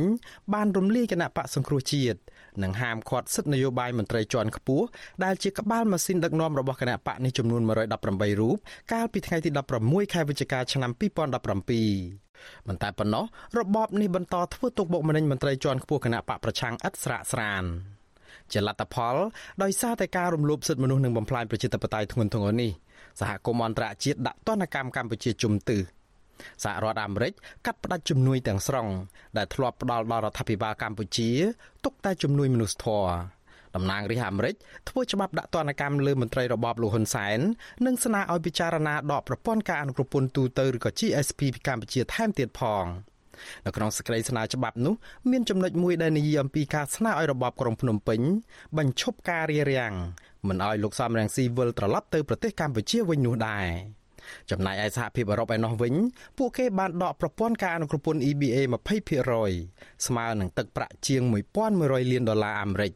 [0.55, 2.19] បានរំលាយគណៈបកសង្គ្រោះជាតិ
[2.63, 4.87] និងហាមឃាត់សិទ្ធិនយោបាយមន្ត្រីជាន់ខ្ពស់
[5.25, 8.57] ដែលជាក្បាលម៉ាស៊ីនដឹកនាំរបស់គណៈបកនេះចំនួន118រូប
[8.93, 9.51] កាលពីថ្ងៃទី
[9.83, 13.25] 16ខែវិច្ឆិកាឆ្នាំ2017មិនតែប៉ុណ្ណោះ
[13.59, 17.65] របបនេះបន្តធ្វើទុកបុកម្នេញមន្ត្រីជាន់ខ្ពស់គណៈបកប្រឆាំងឥតស្រាកស្រាន
[18.53, 19.17] ជាលទ្ធផល
[19.63, 22.71] ដោយសារតែការរំលោភសិទ្ធិមនុស្សនិងបំផ្លាញប្រជាធិបតេយ្យធ្ងន់ធ្ងរនេះ
[23.21, 25.79] សហគមន៍អន្តរជាតិដាក់ទណ្ឌកម្មកម្ពុជាជំទឺ
[26.65, 27.33] សហរដ្ឋអាមេរិក
[27.67, 28.89] កាត់ផ្តាច់ជំនួយទាំងស្រុង
[29.37, 31.31] ដែលធ្លាប់ផ្ដល់ដល់រដ្ឋាភិបាលកម្ពុជា
[31.85, 33.11] ទុកតែជំនួយមនុស្សធម៌
[33.77, 34.55] តំណាងរាស្ត្រអាមេរិក
[34.89, 37.39] ធ្វើច្បាប់ដាក់ទណ្ឌកម្មលើមន្ត្រីរបបលោកហ៊ុនសែន
[37.87, 42.85] និងស្នើឲ្យពិចារណាដកប្រព័ន្ធការអនុគ្រោះពន្ធទូទៅឬក៏ GSP ពីកម្ពុជាថែមទៀតផង។
[43.67, 44.95] នៅក្នុងសេចក្តីស្នើច្បាប់នោះ
[45.31, 48.21] មានចំណុចមួយដែលនិយាយអំពីការស្នើឲ្យរបបក្រុងភ្នំពេញ
[48.79, 49.95] បញ្ឈប់ការរារាំង
[50.49, 53.67] មិនឲ្យលោកសំរងស៊ីវិលត្រឡប់ទៅប្រទេសកម្ពុជាវិញនោះដែរ
[54.51, 55.95] ចំណែកឯសហភាពអឺរ៉ុបឯណោះវិញ
[56.39, 58.59] ពួកគេបានដកប្រព័ន្ធការអនុគ្រោះពន្ធ EBA
[59.33, 61.23] 20%ស្មើនឹងទឹកប្រាក់ជាង
[61.67, 62.93] 1100លានដុល្លារអាមេរិក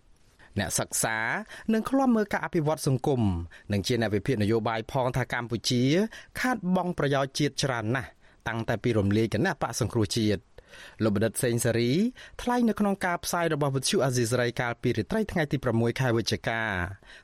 [0.58, 1.18] អ្នកសិក្សា
[1.72, 3.22] នឹងឃ្លាំមើលការអភិវឌ្ឍសង្គម
[3.72, 5.82] និងជាអ្នកវិភាគនយោបាយផងថាកម្ពុជា
[6.40, 8.10] ខាតបង់ប្រយោជន៍ជាតិច្រើនណាស់
[8.48, 10.42] តាំងតែពីរំលាយគណៈបកសង្គ្រោះជាតិ
[11.02, 11.90] លោកបណ្ឌិតសេងសេរី
[12.42, 16.60] ថ្លែងនៅក្នុងការផ្សាយរបស់វិទ្យុអាស៊ីសេរីកាលពីរាត្រីថ្ងៃទី6ខែវិច្ឆិកា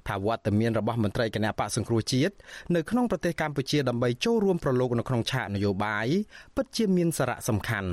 [0.09, 2.35] ថាវត្តមានរបស់មន្ត្រីគណៈបកសង្គ្រោះជាតិ
[2.75, 6.07] នៅក្នុងប្រទេសកម្ពុជាដើម្បីចូលរួមប្រឡូកនៅក្នុងឆាកនយោបាយ
[6.57, 7.93] ពិតជាមានសារៈសំខាន់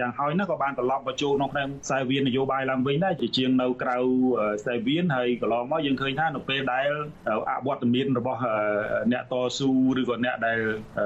[0.00, 3.96] យ៉ាងហោចណាស់ក៏បានត្រឡប់មកចូលក្នុងក្នុងខ្សែវៀននយោបាយឡើងវិញដែរជាជាងនៅក្រៅ
[4.60, 6.90] ខ្សែវៀនហើយកន្លងមកយើងឃើញថានៅពេលដែល
[7.50, 8.40] អវត្តមានរបស់
[9.12, 9.70] អ្នកតស៊ូ
[10.00, 10.58] ឬក៏អ្នកដែល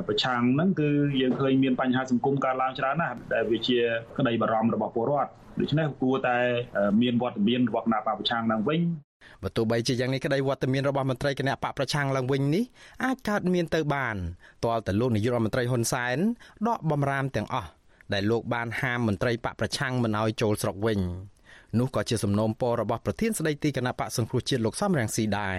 [0.08, 3.78] ប្រឆាំងហ្នឹងគឺយើងឃើញមានបញ្ហាសង្គមកើតឡើងច្រើនណាស់ដែលវាជា
[4.18, 6.38] ក្តីបារម្ភរបស់ពលរដ្ឋដូច្នេះគួរតែ
[7.02, 8.80] មានវត្តមានរបស់គណៈបកប្រឆាំងឡើងវិញ
[9.42, 12.64] បើទោះបីជាយ៉ាងនេះក្តីវត្តមានរបស់មន្ត្រីគណៈបកប្រឆាំងឡើងវិញនេះ
[13.04, 14.16] អាចកើតមានទៅបាន
[14.64, 16.18] ទាល់តែលោកនាយករដ្ឋមន្ត្រីហ៊ុនសែន
[16.68, 17.70] ដកបំរាមទាំងអស់
[18.12, 21.00] ដែលលោកបានហាមមន្ត្រីបកប្រឆាំងមិនឲ្យចូលស្រុកវិញ
[21.78, 25.58] នោះក៏ជាសំណូមពររបស់ប្រធានស្ដីទីគណៈបកសង្គ្រោះជាតិលោកសំរងស៊ីដែរ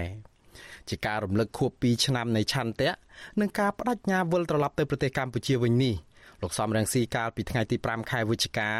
[0.89, 2.91] ជាការរំលឹកខួប2ឆ្នាំនៃឆន្ទៈ
[3.39, 5.95] និងការបដិញ្ញាវិលត្រឡប់ទៅប្រទេសកម្ពុជាវិញនេះ
[6.41, 8.71] លោកសំរងស៊ីកាលពីថ្ងៃទី5ខែវិច្ឆិកា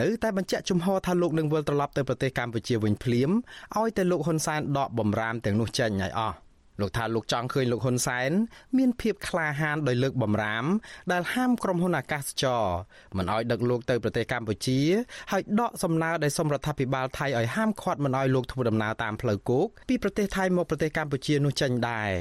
[0.00, 3.30] នៅតែបញ្ជាក់ជំហរថាលោកនឹងវិលត្រឡប់ទៅប្រទេសកម្ពុជាវិញភ្លាម
[3.78, 6.36] ឲ្យតែលោកហ៊ុនសែនដកបំរាមទាំងនោះចេញឲ្យអស់
[6.80, 8.30] លោកថាលោកចង់ឃើញលោកហ៊ុនសែន
[8.78, 10.64] មានភាពក្លាហានដោយលើកបំរាម
[11.12, 12.64] ដែលហាមក្រុមហ៊ុនអាកាសចរ
[13.16, 14.80] មិនឲ្យដឹកលោកទៅប្រទេសកម្ពុជា
[15.32, 22.12] ហើយដកសំណើដែលសម្រដ្ឋាភិបាលថៃឲ្យហាមឃាត់មិនឲ្យលោកធ្វើដំណើរតាមផ្លូវគោកពីប្រទេសថៃមកប្រទេសកម្ពុជានោះចេញដែរ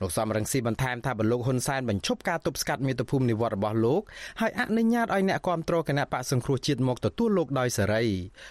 [0.00, 4.02] លោកសំរងស៊ីបន្ថែមថាបើលោកហ៊ុនសែនបញ្ឈប់ការទប់ស្កាត់មាតុភូមិនិវត្តរបស់លោក
[4.40, 8.04] ហើយអនុញ្ញាតឲ្យអ្នកគ្រប់គ្រងគណៈបកសង្គ្រោះជាតិមកទទួលលោកដោយសេរី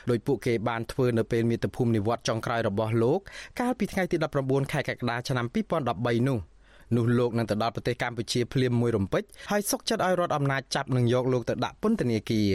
[0.10, 3.20] ដោយពួកគេបានធ្វើនៅពេលមាតុភូមិនិវត្តចុងក្រោយរបស់លោក
[3.60, 6.40] កាលពីថ្ងៃទី19ខែកក្កដាឆ្នាំ2013នោះ
[6.96, 12.52] នោះលោកនឹងទៅដល់ប្រទេសកម្ពុជាភ្លាមមួយរំពេចហើយសុកចិត្តឲ្យរដ្ឋអំណាចចាប់នឹងយកលោកទៅដាក់ពន្ធនាគារ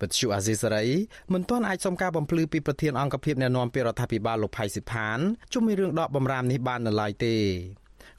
[0.00, 0.86] ពទ្យុអាស៊ីសេរី
[1.32, 5.18] មិនទាន់អាចសុំការបំភ្លឺពីប្រធានអង្គភិបអ្នកណែនាំពាក្យរដ្ឋាភិបាលលោកផៃសិផាន
[5.52, 7.34] ជុំពីរឿងដកបំរាមនេះបាននៅឡើយទេ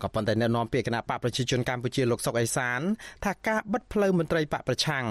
[0.04, 2.80] ក៏ប៉ុន្តែអ្នកនាំពាក្យគណៈបកប្រជាជនកម្ពុជាលោកសុកអេសាន
[3.26, 5.06] ថាការបិទផ្លូវមន្ត្រីបកប្រឆាំង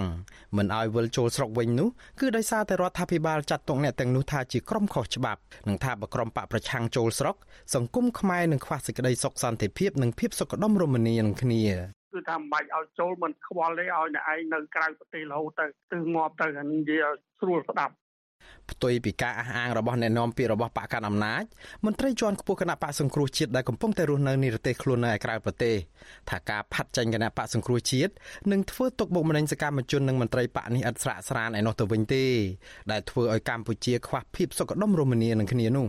[0.57, 1.89] មិនឲ្យវិលចូលស្រុកវិញនោះ
[2.19, 7.35] គឺដោយសារតែរដ្ឋាភិបាលចាត់ទុកអ្នកទាំងនោះថាជាក្រុមខុសច្បាប់និងថាបើក្រុមបកប្រឆាំងចូលស្រុក
[7.75, 11.63] សង្គមខ្មែរនឹងខ្វះសេចក្តីសុខសន្តិភាពនិងភាពសុខដុមរមនានឹងគ្នា
[12.13, 17.93] គឺថាមិនបាច់ឲ្យចូលមិនខ្វល់ទេឲ្យអ្នកឯងនៅក្រៅប្រទេសរហូតទៅទិសងាប់ទៅនិយាយឲ្យស្រួលស្ដាប់
[18.71, 21.43] ផ្ទុយពីការអះអាងរបស់អ្នកនាំពាក្យរបស់បកកណ្ដាលអំណាច
[21.85, 25.75] មន្ត្រីជាន់ខ្ពស់គណៈបកសង្គ្រោះជាតិដែលកំពុងតែរស់នៅនិរទេសខ្លួននៅឯក្រៅប្រទេស
[26.29, 28.11] ថាការផាត់ចេញគណៈបកសង្គ្រោះជាតិ
[28.51, 32.23] នឹងធ្វើទុកបុកម្នេញសកម្មជននិងមន្ត្រីបកនេះឥតស្រាកស្រានឯនោះទៅវិញទេ
[32.91, 35.87] ដែលធ្វើឲ្យកម្ពុជាខ្វះភាពសុខដុមរមនានឹងគ្នានោះ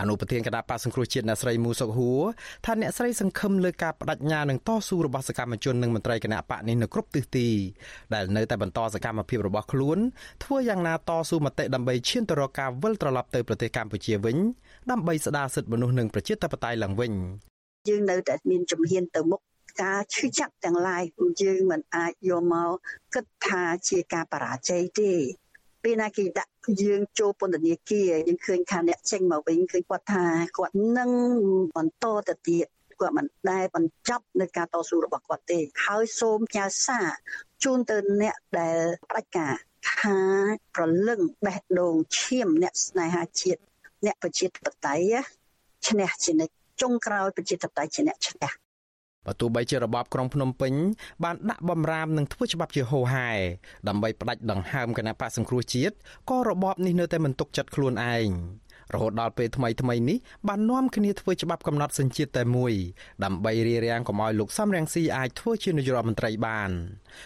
[0.00, 2.22] អនុប្រធានគណៈបកសង្គ្រោះជាតិអ្នកស្រីមូសុកហួរ
[2.66, 7.48] ថាអ្នកស្រីសង្ឃឹមលើការបដិញ្ញានិងតស៊ូរបស់សកម្មជននិងមន្ត្រីគណៈបកនេះនៅគ្រប់ទិសទី
[8.14, 9.98] ដែលនៅតែបន្តសកម្មភាពរបស់ខ្លួន
[10.44, 14.36] ធ្វើយ៉ាងណាតស៊ូមតិដើម្បីឈានទៅរកការវិលត្រឡប់ទៅប្រទេសកម្ពុជាវិញ
[14.90, 17.12] ដើម្បីស្ដារសិទ្ធិមនុស្សនិងប្រជាធិបតេយ្យឡើងវិញ
[17.88, 19.40] យើងនៅតែមានជំហានទៅមុខ
[19.82, 21.02] ការឈឺចាប់ទាំងឡាយ
[21.42, 22.72] យើងមិនអាចយកមក
[23.14, 25.12] គិតថាជាការបរាជ័យទេ
[25.82, 26.52] ពេលណាគេដាក់
[26.82, 30.24] យើងចូលពន្ធនាគារយើងឃើញថាអ្នកចេញមកវិញឃើញគាត់ថា
[30.58, 31.10] គាត់នឹង
[31.76, 32.66] បន្តទៅទៀត
[33.00, 37.08] គាត់មិនដែលបញ្ចប់នៅការតស៊ូរបស់គាត់ទេហើយសូមផ្ញើសារ
[37.64, 38.78] ជូនទៅអ្នកដែល
[39.10, 39.54] ផ្ដាច់ការ
[39.92, 40.18] ថា
[40.74, 43.60] ប្រលឹងបេះដូងឈាមអ្នកស្នេហាជាតិ
[44.04, 45.14] អ្នកប្រជាធិបតេយ្យ
[45.88, 48.50] ឈ្នះជានិច្ចចុងក្រោយប្រជាធិបតេយ្យជាអ្នកឈ្នះ
[49.26, 50.72] បើទោះបីជារបបក្រុងភ្នំពេញ
[51.24, 53.30] បានដាក់បំរាមនិងធ្វើច្បាប់ជាហូហែ
[53.88, 55.94] ដើម្បីផ្ដាច់ដង្ហើមគណៈបកសង្គ្រោះជាតិ
[56.30, 58.28] ក៏របបនេះនៅតែមិនទុកចិត្តខ្លួនឯង
[58.94, 60.18] រហូតដល់ពេលថ្មីថ្មីនេះ
[60.48, 62.72] បាននាំគ្នាធ្វើច្បាប់កំណត់សញ្ជាតិតែមួយ
[63.24, 66.70] ដើម្បីរារាំងកុំឲ្យលោកសំរងស៊ីអាចធ្វើជានាយករដ្ឋមន្ត្រីបាន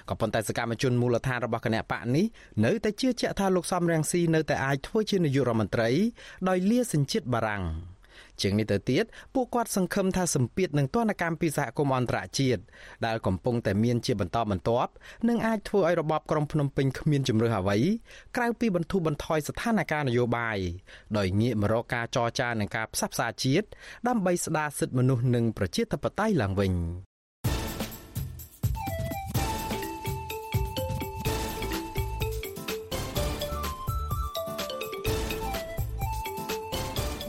[0.08, 2.24] ក៏ប៉ុន្តែសកម្មជនមូលដ្ឋានរបស់គណៈបកនេះ
[2.64, 5.90] នៅតែជឿជាក់ថាលោកសំរងស៊ីនៅតែអាចធ្វើជានាយករដ្ឋមន្ត្រី
[6.48, 7.64] ដោយលាសញ្ជាតិបារាំង។
[8.42, 9.04] ជាងនេះទៅទៀត
[9.34, 12.62] ពួកគាត់សង្ឃឹមថាសម្ពាធនឹងទណ្ឌកម្មពីសហគមន៍អន្តរជាតិ
[13.06, 14.90] ដែលកំពុងតែមានជាបន្តបន្ទាប់
[15.28, 17.78] នឹងអាចធ្វើឲ្យរបបក្រុងភ្នំពេញគ្មានជំរឿសអ្វី
[18.36, 20.58] ក្រៅពីបន្ធូរបន្ថយស្ថានភាពនយោបាយ
[21.18, 23.66] ដោយងាកមករកការចរចានិងការផ្សះផ្សាជាតិ
[24.08, 26.72] ដើម្បីស្ដារសិទ្ធិមនុស្សនិងប្រជាធិបតេយ្យឡើងវិញ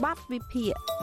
[0.04, 0.95] បទវិភាគ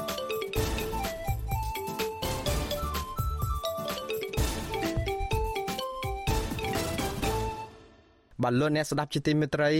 [8.43, 9.71] បាទលោកអ្នកស្ដាប់ជាទីមេត្រី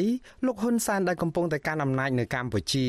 [0.45, 2.88] លោកហ៊ុនសែនដែលកំពុងតែកាន់អំណាចនៅកម្ពុជា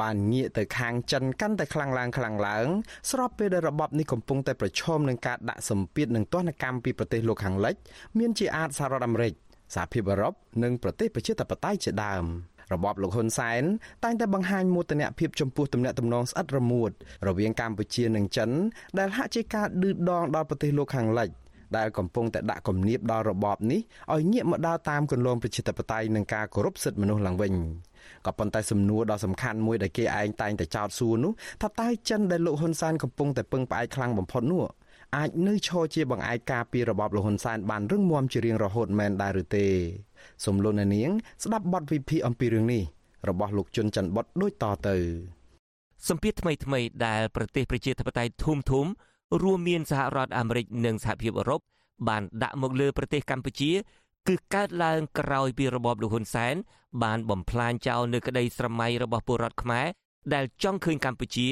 [0.00, 2.66] បានងាកទៅខាងចិនកាន់តែខ្លាំងឡើងខ្លាំងឡើង
[3.10, 7.74] ស្របពេលដែលរបបនេះកំពុងតែប្រឈមនឹងការដាក់សម្ពាធនិងទណ្ឌកម្មពីប្រទេសលោកខាងលិច
[8.18, 9.32] មានជាអាចសហរដ្ឋអាមេរិក
[9.74, 12.24] សហភាពអឺរ៉ុបនិងប្រទេសប្រជាធិបតេយ្យជាដើម។
[12.72, 13.62] របបលោកហ៊ុនសែន
[14.04, 16.90] តែងតែបង្ហាញមោទនភាពចំពោះទំនាក់ទំនងស្អិតរមួត
[17.28, 18.50] រវាងកម្ពុជានិងចិន
[18.98, 21.30] ដែលហាក់ជាការឌឺដងដល់ប្រទេសលោកខាងលិច
[21.76, 23.80] ដែលកំពុងតែដាក់គំនាបដល់របបនេះ
[24.12, 27.54] ឲ្យងាកមកដើរតាមគន្លងប្រជាធិបតេយ្យនិងការគោរពសិទ្ធិមនុស្សឡើងវិញ
[28.26, 34.62] ក៏ប៉ុន្តែសំណួរដ៏សំខាន់មួយដែលគេឯងតែងតែចោទសួរនោះថាតើចិនដែលលោកហ៊ុនសែនកំពុងតែពឹងផ្អែកខ្លាំងបំផុតនោះ
[35.16, 39.66] អាចនៅឈរជាបង្អែកការពីរបបលហ៊ុនសែនបានរឹងមាំជារៀងរហូតមែនដែរឬទេ
[40.44, 41.10] សូមលោកអ្នកនាង
[41.44, 42.82] ស្ដាប់បទវិភាគអំពីរឿងនេះ
[43.28, 44.96] របស់លោកជុនច័ន្ទបុតដូចតទៅ
[46.08, 48.86] សម្ពាធថ្មីថ្មីដែលប្រទេសប្រជាធិបតេយ្យធំធំ
[49.42, 51.60] រួមមានសហរដ្ឋអាមេរិកនិងសហភាពអឺរ៉ុប
[52.08, 53.72] បានដាក់មកលើប្រទេសកម្ពុជា
[54.28, 56.54] គឺកើតឡើងក្រោយពីរបបលោកហ៊ុនសែន
[57.02, 59.86] បានបំផ្លាញចោលនៅក្តីស្រមៃរបស់ពលរដ្ឋខ្មែរ
[60.34, 61.48] ដែលចង់ឃើញកម្ពុជា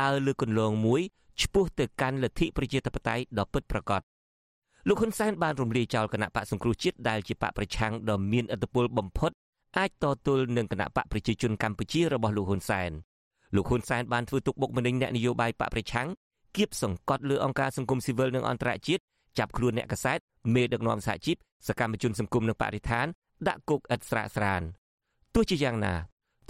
[0.00, 1.02] ដើរលើគន្លងមួយ
[1.42, 4.00] ឆ្ពោះទៅកាន់លទ្ធិប្រជាធិបតេយ្យដ៏ពិតប្រាកដ
[4.88, 9.30] លោកហ៊ុនសែនបានរំលាយចោលគណៈបកសង្គ្រោះជាតិដែលជាបកប្រឆាំងដ៏មានឥទ្ធិពលបំផុត
[9.78, 12.90] អាចតទល់នឹងគណៈបកប្រជាជនកម្ពុជារបស់លោកហ៊ុនសែន
[13.54, 16.08] លោកហ៊ុនសែនបានធ្វើទុកបុកម្នេញអ្នកនយោបាយបកប្រឆាំង
[16.56, 19.02] គៀបសង្កត់លើអង្គការសង្គមស៊ីវិលនិងអន្តរជាតិ
[19.38, 20.18] ចាប់ខ្លួនអ្នកកសែត
[20.54, 21.36] មេដឹកនាំសហជីព
[21.68, 23.06] សកម្មជនសង្គមនិងបរិស្ថាន
[23.48, 24.62] ដាក់គុកឥតស្រាកស្រាន
[25.34, 25.94] ទោះជាយ៉ាងណា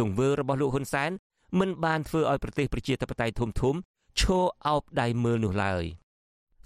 [0.00, 1.10] ទង្វើរបស់លោកហ៊ុនសែន
[1.58, 3.74] មិនបានធ្វើឲ្យប្រទេសប្រជាធិបតេយ្យធំធំ
[4.20, 5.84] ឈរអោបដៃមើលនោះឡើយ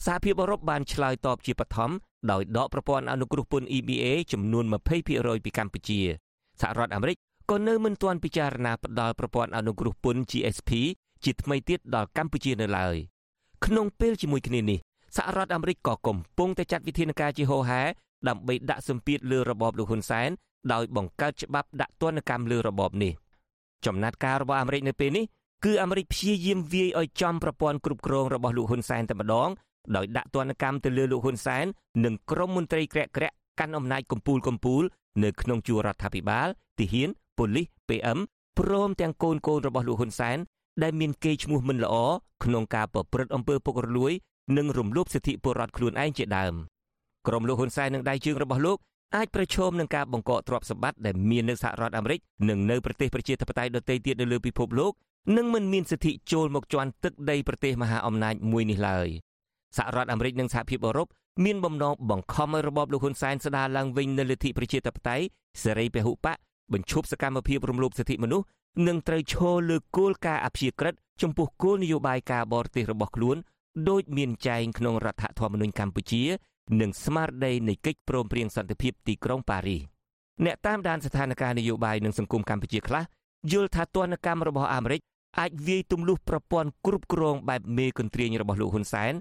[0.06, 1.90] សហភាពអឺរ៉ុបបានឆ្លើយតបជាបឋម
[2.30, 6.00] ដោយដកប្រព័ន្ធអនុគ្រោះពន្ធ EBA ចំនួន20%ពីកម្ពុជា
[6.60, 7.16] សហរដ្ឋអាមេរិក
[7.50, 10.70] ក៏នៅមិនទាន់ពិចារណាផ្ដល់ប្រព័ន្ធអនុគ្រោះពន្ធ GSP
[11.24, 12.96] ជាថ្មីទៀតដល់កម្ពុជានៅឡើយ
[13.66, 14.78] ក្នុងពេលជាមួយគ្នានេះ
[15.16, 17.82] សហរដ្ឋអាមេរិកក៏កំពុងតែចាត់វិធានការជាហោហែ
[18.28, 20.30] ដើម្បីដាក់សម្ពាធលើរបបលោកហ៊ុនសែន
[20.72, 23.12] ដោយបង្កើតច្បាប់ដាក់ទណ្ឌកម្មលើរបបនេះ
[23.86, 25.24] ចំណាត់ការរបស់អាមេរិកនៅពេលនេះ
[25.64, 29.48] គឺអាមេរិកព្យាយាមវាយឲ្យចំប្រព័ន្ធគ្រប់គ្រងរបស់លោកហ៊ុនសែនតែម្ដង
[29.96, 31.64] ដោយដាក់ទណ្ឌកម្មទៅលើលោកហ៊ុនសែន
[32.04, 34.82] និងក្រុមមន្ត្រីក្រាក់ក្រាក់កាន់អំណាចកម្ពូលកម្ពូល
[35.24, 36.48] នៅក្នុងជួររដ្ឋាភិបាល
[36.78, 37.08] ទាហាន
[37.38, 38.18] ប៉ូលីស PM
[38.58, 40.38] ព្រមទាំងកូនកូនរបស់លោកហ៊ុនសែន
[40.82, 41.94] ដែលមានកេរ្តិ៍ឈ្មោះមិនល្អ
[42.44, 44.12] ក្នុងការប្រព្រឹត្តអំពើពុករលួយ
[44.56, 46.54] និងរំលោភសិទ្ធិពលរដ្ឋខ្លួនឯងជាដើម
[47.26, 48.78] ក្រុមលោកហ៊ុនសែននិងដៃជើងរបស់លោក
[49.16, 54.92] អាចប្រឈមនឹងការបង្កកទ្រព្យសម្បត្តិដែលមាននៅសហរដ្ឋអាមេរិកនិងនៅប្រទេសប្រជាធិបតេយ្យដទៃទៀតនៅលើពិភពលោក
[55.36, 59.08] និងមិនមានសិទ្ធិចូលមកជន់ទឹកដីប្រទេសមហាអំណាចមួយនេះឡើយ
[59.76, 61.08] សហរដ្ឋអាមេរិកនិងសហភាពអឺរ៉ុប
[61.44, 65.24] មានបំណងបង្ខំឲ្យរបបលោកហ៊ុនសែនស្ដារឡើងវិញនូវលទ្ធិប្រជាធិបតេយ្យ
[65.62, 66.36] សេរីពហុបក
[66.72, 68.46] បញ្ឈប់សកម្មភាពរំលោភសិទ្ធិមនុស្ស
[68.86, 73.36] និងត្រូវឈរលើគោលការណ៍អព្យាក្រឹតចំពោះគោលនយោបាយការបរទេសរបស់ខ្លួន
[73.88, 76.22] ដោយមានចែងក្នុងរដ្ឋធម្មនុញ្ញកម្ពុជា
[76.80, 79.82] និងស្មារតីនៃកិច្ចព្រមព្រៀងសន្តិភាពទីក្រុងប៉ារីស
[80.44, 83.02] អ្នកតាមដានស្ថានភាពនយោបាយនិងសង្គមកម្ពុជាខ្លះ
[83.52, 85.00] យល់ថាទណ្ឌកម្មរបស់អាមេរិក
[85.40, 89.12] អាចវាយទម្លុះប្រព័ន្ធគ្រប់គ្រងបែបមេកន្ទ្រាញរបស់លោកហ៊ុនសែន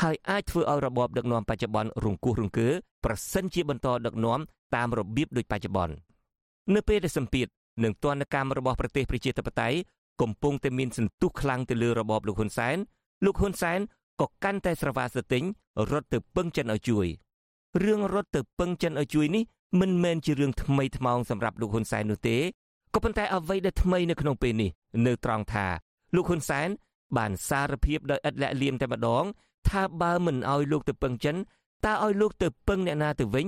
[0.00, 2.68] ហើយអាចធ្វើឲ្យរបបដឹកនាំបច្ចុប្បន្នរង្គោះរង្គើ
[3.04, 4.40] ប្រសិនជាបន្តដឹកនាំ
[4.74, 5.94] តាមរបៀបដូចបច្ចុប្បន្ន
[6.74, 7.46] នៅពេលដែលសម្ពាធ
[7.84, 9.78] និងទណ្ឌកម្មរបស់ប្រទេសប្រជាធិបតេយ្យ
[10.20, 12.76] កំពុងតែមានសន្ទុះខ្លាំងទៅលើរបបលោកហ៊ុនសែន
[13.24, 13.78] លោកហ៊ុនសែន
[14.20, 15.44] ក៏កាន់តែស្រវាស្ទិញ
[15.90, 17.06] រត់ទៅពឹងចិនឲ្យជួយ
[17.84, 19.42] រឿងរត់ទៅពឹងចិនឲ្យជួយនេះ
[19.80, 22.36] មិនមែនជារឿងថ្មីថ្មោងសម្រាប់លោកហ៊ុនសែននោះទេ
[22.94, 24.70] ក៏ប៉ុន្តែអ្វីដែលថ្មីនៅក្នុងពេលនេះ
[25.06, 25.66] នៅត្រង់ថា
[26.14, 26.68] លោកហ៊ុនសែន
[27.16, 29.24] បានសារភាពដោយឥតលាក់លៀមតែម្ដង
[29.68, 31.36] ថាបើមិនឲ្យលោកទៅពឹងចិន
[31.84, 33.46] តើឲ្យលោកទៅពឹងអ្នកណាទៅវិញ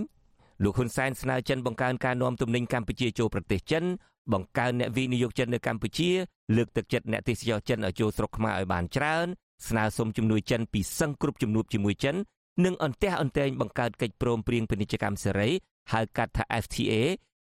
[0.65, 3.85] លោកហ៊ុនសែនស្នើចិនបង្កើនការនាំទំនិញកម្ពុជាចូលប្រទេសចិន
[4.33, 6.11] បង្កើនអ្នកវិនិយោគចិននៅកម្ពុជា
[6.57, 9.27] លើកទឹកចិត្តអ្នកទេសចរចិនឲ្យចូលស្រុកខ្មែរឲ្យបានច្រើន
[9.69, 12.17] ស្នើសុំជំនួយចិនពីសឹងគ្រប់ជំនួបជាមួយចិន
[12.65, 15.49] និងអន្ទះអន្ទែងបង្កើតកិច្ចព្រមព្រៀងពាណិជ្ជកម្មសេរី
[15.93, 16.93] ហៅកាត់ថា FTA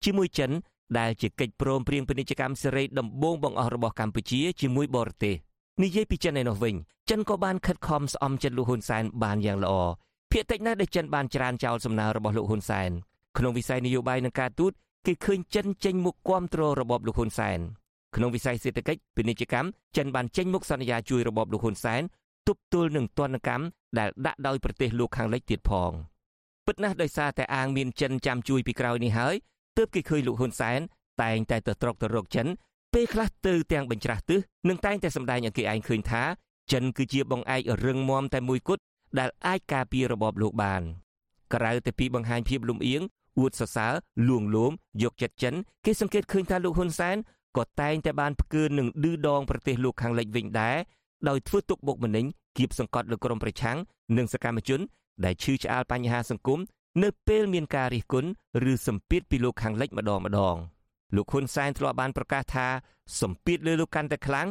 [0.03, 0.51] ជាមួយចិន
[0.99, 5.35] ដែលជាកិច្ចព្រមព្រៀងពាណិជ្ជកម្មសេរីដំបូងបង្អស់របស់កម្ពុជាជាមួយបរទេស
[5.83, 6.75] និយាយពីចិនឯនោះវិញ
[7.09, 9.73] ចិនក៏បានខិតខំស្អំចិត្តលោកហ៊ុនសែនបានយ៉ាងល្អ
[10.37, 12.91] ភាគតិចណាស់ដែលចិនបានច្រានចោលសំណើរបស់លោកហ៊ុនសែន
[13.37, 14.71] ក្នុងវិស័យនយោបាយនិងការទូត
[15.05, 17.59] គេឃើញចិនចេញមុខគាំទ្ររបបលោកហ៊ុនសែន
[18.15, 19.67] ក្នុងវិស័យសេដ្ឋកិច្ចពាណិជ្ជកម្ម
[19.97, 22.01] ចិនបានចេញមុខសន្យាជួយរបបលោកហ៊ុនសែន
[22.47, 23.65] ទប់ទល់នឹងទណ្ឌកម្ម
[23.99, 25.91] ដែលដាក់ដោយប្រទេសលោកខាងលិចទៀតផង
[26.65, 29.35] ពិតណាស់ដោយសារតែអាងមានចិនចាំជួយពីក្រោយនេះហើយ
[29.77, 30.79] ទើបគេឃើញលោកហ៊ុនសែន
[31.23, 32.47] តែងតែទៅត្រកទៅរកចិន
[32.93, 36.23] ពេលខ្លះទៅទាំងបញ្ច្រាស់ទិសនិងតែងតែសម្ដែងឲ្យគេឯងឃើញថា
[36.71, 38.83] ចិនគឺជាបងឯករឹងមាំតែមួយគត់
[39.19, 40.81] ដែលអាចការពាររបបលោកបាន
[41.53, 43.01] ក្រៅតែពីបង្ហាញភាពលំអៀង
[43.39, 43.93] អួតសរសើរ
[44.29, 44.71] លួងលោម
[45.03, 45.55] យកចិត្តចិន
[45.85, 47.17] គេសង្កេតឃើញថាលោកហ៊ុនសែន
[47.57, 50.77] ក៏តែងតែបានផ្កើនឹងឌឺដងប្រទេសលោកខាងលិចវិញដែរ
[51.29, 52.25] ដោយធ្វើទុកបុកម្នេញ
[52.57, 53.77] គៀបសង្កត់លើក្រុមប្រឆាំង
[54.17, 54.81] និងសកម្មជន
[55.25, 56.59] ដែលឈឺឆ្អាលបញ្ហាសង្គម
[57.03, 58.29] នៅពេលមានការរិះគន់
[58.71, 60.55] ឬសម្ពាធពីលោកខាងលិចម្ដងម្ដង
[61.15, 62.67] លោកហ៊ុនសែនធ្លាប់បានប្រកាសថា
[63.21, 64.47] សម្ពាធលើលោកកាន់តែខ្លាំង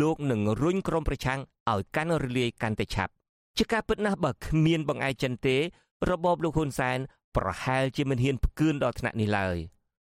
[0.00, 1.40] លោកនឹងរុញក្រុមប្រឆាំង
[1.70, 3.12] ឲ្យកាន់រលាយកាន់តែឆាប់
[3.58, 5.56] ជាការពិតណាស់បើគ្មានបង្អែកចិនទេ
[6.10, 6.98] របបលោកហ៊ុនសែន
[7.36, 9.56] ប្រហែលជាមិនហ៊ានផ្គឿនដល់ថ្នាក់នេះឡើយ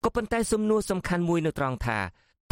[0.05, 1.99] ក៏ប៉ុន្តែសំណួរសំខាន់មួយនៅត្រង់ថា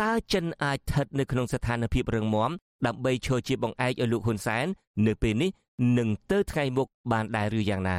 [0.03, 2.51] តើចិនអាចស្ថិតនៅក្នុងស្ថានភាពរឹងមាំ
[2.86, 4.66] ដើម្បីឈរជាបង្អែកឲ្យលោកហ៊ុនសែន
[5.07, 5.51] នៅពេលនេះ
[5.99, 7.99] នឹងទៅថ្ងៃមុខបានដែរឬយ៉ាងណា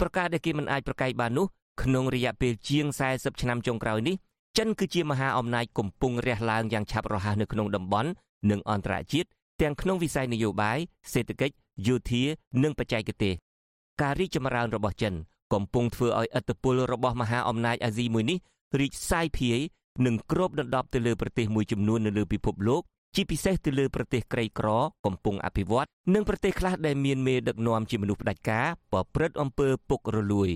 [0.00, 1.46] ប្រការដែលគេមិនអាចប្រកែកបាននោះ
[1.82, 4.16] ក្នុងរយៈពេលជាង40ឆ្នាំចុងក្រោយនេះ
[4.58, 8.10] ចិនគឺជាមហាអំណាចកំពុងរះឡើងយ៉ាងឆាប់រហ័សនៅក្នុងតំបន់
[8.50, 9.28] និងអន្តរជាតិ
[9.60, 10.78] ទាំងក្នុងវិស័យនយោបាយ
[11.12, 11.54] សេដ្ឋកិច្ច
[11.86, 12.22] យោធា
[12.62, 13.34] និងបច្ចេកទេស
[14.00, 15.14] ការរីកចម្រើនរបស់ចិន
[15.52, 18.38] កំពុងធ្វើឲ្យឥទ្ធិពលរបស់មហាអំណាចអាស៊ីមួយនេះ
[18.80, 19.58] រីកសាយភាយ
[20.06, 22.82] និងគ្របដណ្ដប់ទៅលើប្រទេសមួយចំនួននៅលើពិភពលោក
[23.14, 24.68] ជាពិសេសទៅលើប្រទេសក្រីក្រ
[25.06, 30.50] កំពុងអភិវឌ្ឍនិងប្រទេសខ្លះដែលមានមេដឹកនាំជាមនុស្សផ្ដាច់ការប្រព្រឹត្តអំពើពុករលួយ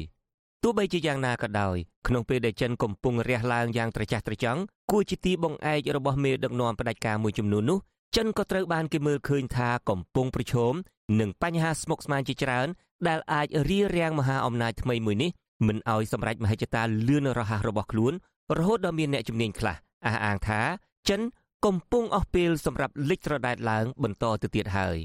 [0.63, 4.61] ទោះបីជាយ៉ាងណាក៏ដោយក្នុងពេលដែលចិនកំពុងរះឡើងយ៉ាងត្រចះត្រចង់
[4.91, 7.79] គួរជាទីបង្អែករបស់មេដឹកនាំផ្ដាច់ការមួយចំនួននោះ
[8.15, 10.73] ចិនក៏ត្រូវបានគេមើលឃើញថាកំពុងប្រឈម
[11.21, 12.69] នឹងបញ្ហាស្មុគស្មាញជាច្រើន
[13.09, 15.31] ដែលអាចរារាំងមហាអំណាចថ្មីមួយនេះ
[15.67, 18.13] មិនឲ្យសម្រេចមហិច្ឆតាលឿនរហ័សរបស់ខ្លួន
[18.59, 19.77] រហូតដល់មានអ្នកជំនាញខ្លះ
[20.07, 20.61] អះអាងថា
[21.09, 21.21] ចិន
[21.67, 24.99] កំពុងអស់ពេលសម្រាប់លិចត្រដែតឡើងបន្តទៅទៀតហើយ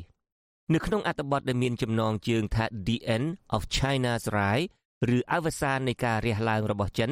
[0.74, 4.68] នៅក្នុងអត្ថបទដែលមានចំណងជើងថា The End of China's Rise
[5.16, 7.12] ឬអវសាននៃការរះឡើងរបស់ចិន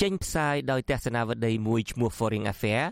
[0.00, 2.88] ចេញផ្សាយដោយទស្សនាវដ្តីមួយឈ្មោះ Foreign Affairs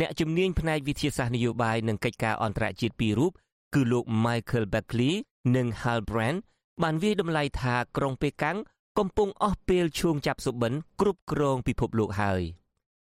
[0.00, 3.32] អ្នកជំនាញផ្នែកវិទ្យាសាស្ត្រនយោបាយនិងកិច្ចការអន្តរជាតិពីររូប
[3.74, 5.14] គឺលោក Michael Beckley
[5.56, 6.38] និង Hal Brand
[6.82, 8.56] បានវាយតម្លៃថាក្រុងប៉េកាំង
[8.98, 12.42] កំពុងអស់ពេលឈួងចាប់សុបិនគ្រប់គ្រងពិភពលោកហើយ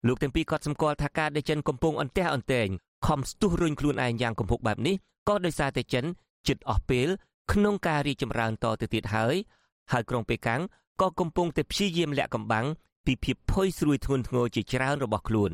[0.06, 2.68] លោកទាំងពីរក៏សម្គាល់ថាការដែលចិនកំពុងអន្ទះអន្ទែង
[3.06, 4.96] ខំស្ទុះរុញខ្លួនឯងយ៉ាងគំហុកបែបនេះ
[5.28, 6.04] ក៏ដោយសារតែចិន
[6.48, 7.08] ជិតអស់ពេល
[7.52, 9.34] ក្នុងការរីកចម្រើនតទៅទៀតហើយ
[9.92, 10.60] ហើយក្រុងប៉េកាំង
[11.00, 12.66] ក៏កំពុងតែព្យាយាមលាក់កំបាំង
[13.06, 15.52] ពីភាពផុយស្រួយធ្ងន់ធ្ងរជាច្រើនរបស់ខ្លួន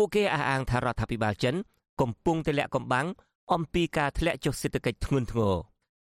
[0.00, 1.54] ពួកគេអះអាងថារដ្ឋាភិបាលចិន
[2.00, 3.06] កំពុងតែលាក់កំបាំង
[3.54, 5.54] អំពីការធ្លាក់ចុះសេដ្ឋកិច្ចធ្ងន់ធ្ងរ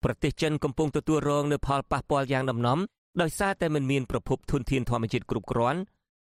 [0.03, 2.79] ប្រទេសចិនកំពុងទទួលរងនូវផលប៉ះពាល់យ៉ាងដំណំ
[3.21, 5.79] ដោយសារតែមិនមានប្រភពធនធានធម្មជាតិគ្រប់គ្រាន់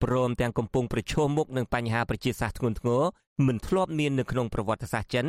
[0.03, 3.01] ព្រមទាំងកំពុងប្រឈមមុខនឹងបញ្ហាប្រជាសាស្ត្រធ្ងន់ធ្ងរ
[3.47, 5.26] មិនធ្លាប់មាននៅក្នុងប្រវត្តិសាស្ត្រចិន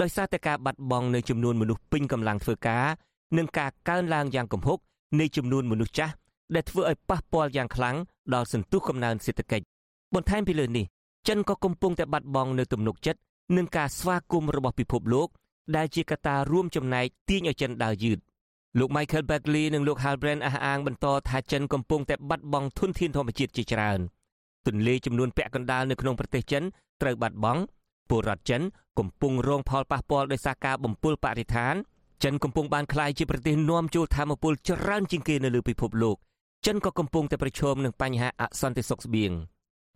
[0.00, 2.84] ដោយសារតែការបាត់បង់នៅចំនួនមនុស្សពេញកម្លាំងធ្វើការ
[3.36, 4.78] និងការកើនឡើងយ៉ាងគំហុក
[5.20, 6.14] នៃចំនួនមនុស្សចាស់
[6.54, 7.96] ដែលធ្វើឲ្យប៉ះពាល់យ៉ាងខ្លាំង
[8.34, 9.66] ដល់សន្ទុះកំណើនសេដ្ឋកិច្ច
[10.14, 10.86] បន្ថែមពីលើនេះ
[11.28, 13.20] ចិនក៏កំពុងតែបាត់បង់នៅទំនុកចិត្ត
[13.56, 15.28] នឹងការស្វាគមន៍របស់ពិភពលោក
[15.76, 18.18] ដែលជាកត្តារួមចំណែកទាញឲ្យចិនដើរយឺត
[18.78, 24.00] លោក Michael Beckley និងលោក Halbrand អះអាងបន្តថាចិនកំពុងតែបាត់បង់ធនធានធម្មជាតិជាច្រើន
[24.66, 26.62] ទន្លេចំនួនពាក់កណ្ដាលនៅក្នុងប្រទេសចិន
[27.02, 27.60] ត្រូវបាត់បង់
[28.08, 28.62] ពលរដ្ឋចិន
[28.98, 31.74] កំពុងរងផលប៉ះពាល់ដោយសារការបំពុលបរិស្ថាន
[32.24, 36.16] ចិនកំពុងបានក្លាយជាប្រទេសនាំចូលធម្មពលច្រើនជាងគេនៅលើពិភពលោក
[36.66, 39.32] ចិនក៏កំពុងតែប្រឈមនឹងបញ្ហាអសន្តិសុខស្បៀង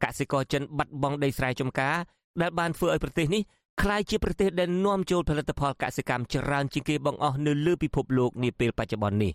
[0.03, 1.96] កសិករចិនបាត់បង់ដីស្រែចម្ការ
[2.40, 3.42] ដែលបានធ្វើឲ្យប្រទេសនេះ
[3.82, 9.32] ក្លាយជាប្រទេសដែលនាំចូលផលិតផលកសិកម្មច្រើនជាងគេបង្អស់នៅលើពិភពលោកនាពេលបច្ចុប្បន្ននេះ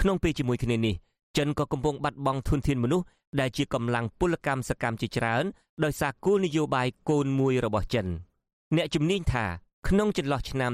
[0.00, 0.94] ក្នុងពេលជាមួយគ្នានេះ
[1.38, 3.06] ចិនក៏កំពុងបាត់បង់ធនធានមនុស្ស
[3.40, 5.44] ដែលជាកម្លាំងពលកម្មសកម្មជាច្រើន
[5.84, 8.06] ដោយសារគោលនយោបាយកូនមួយរបស់ចិន
[8.76, 9.44] អ្នកជំនាញថា
[9.88, 10.72] ក្នុងចន្លោះឆ្នាំ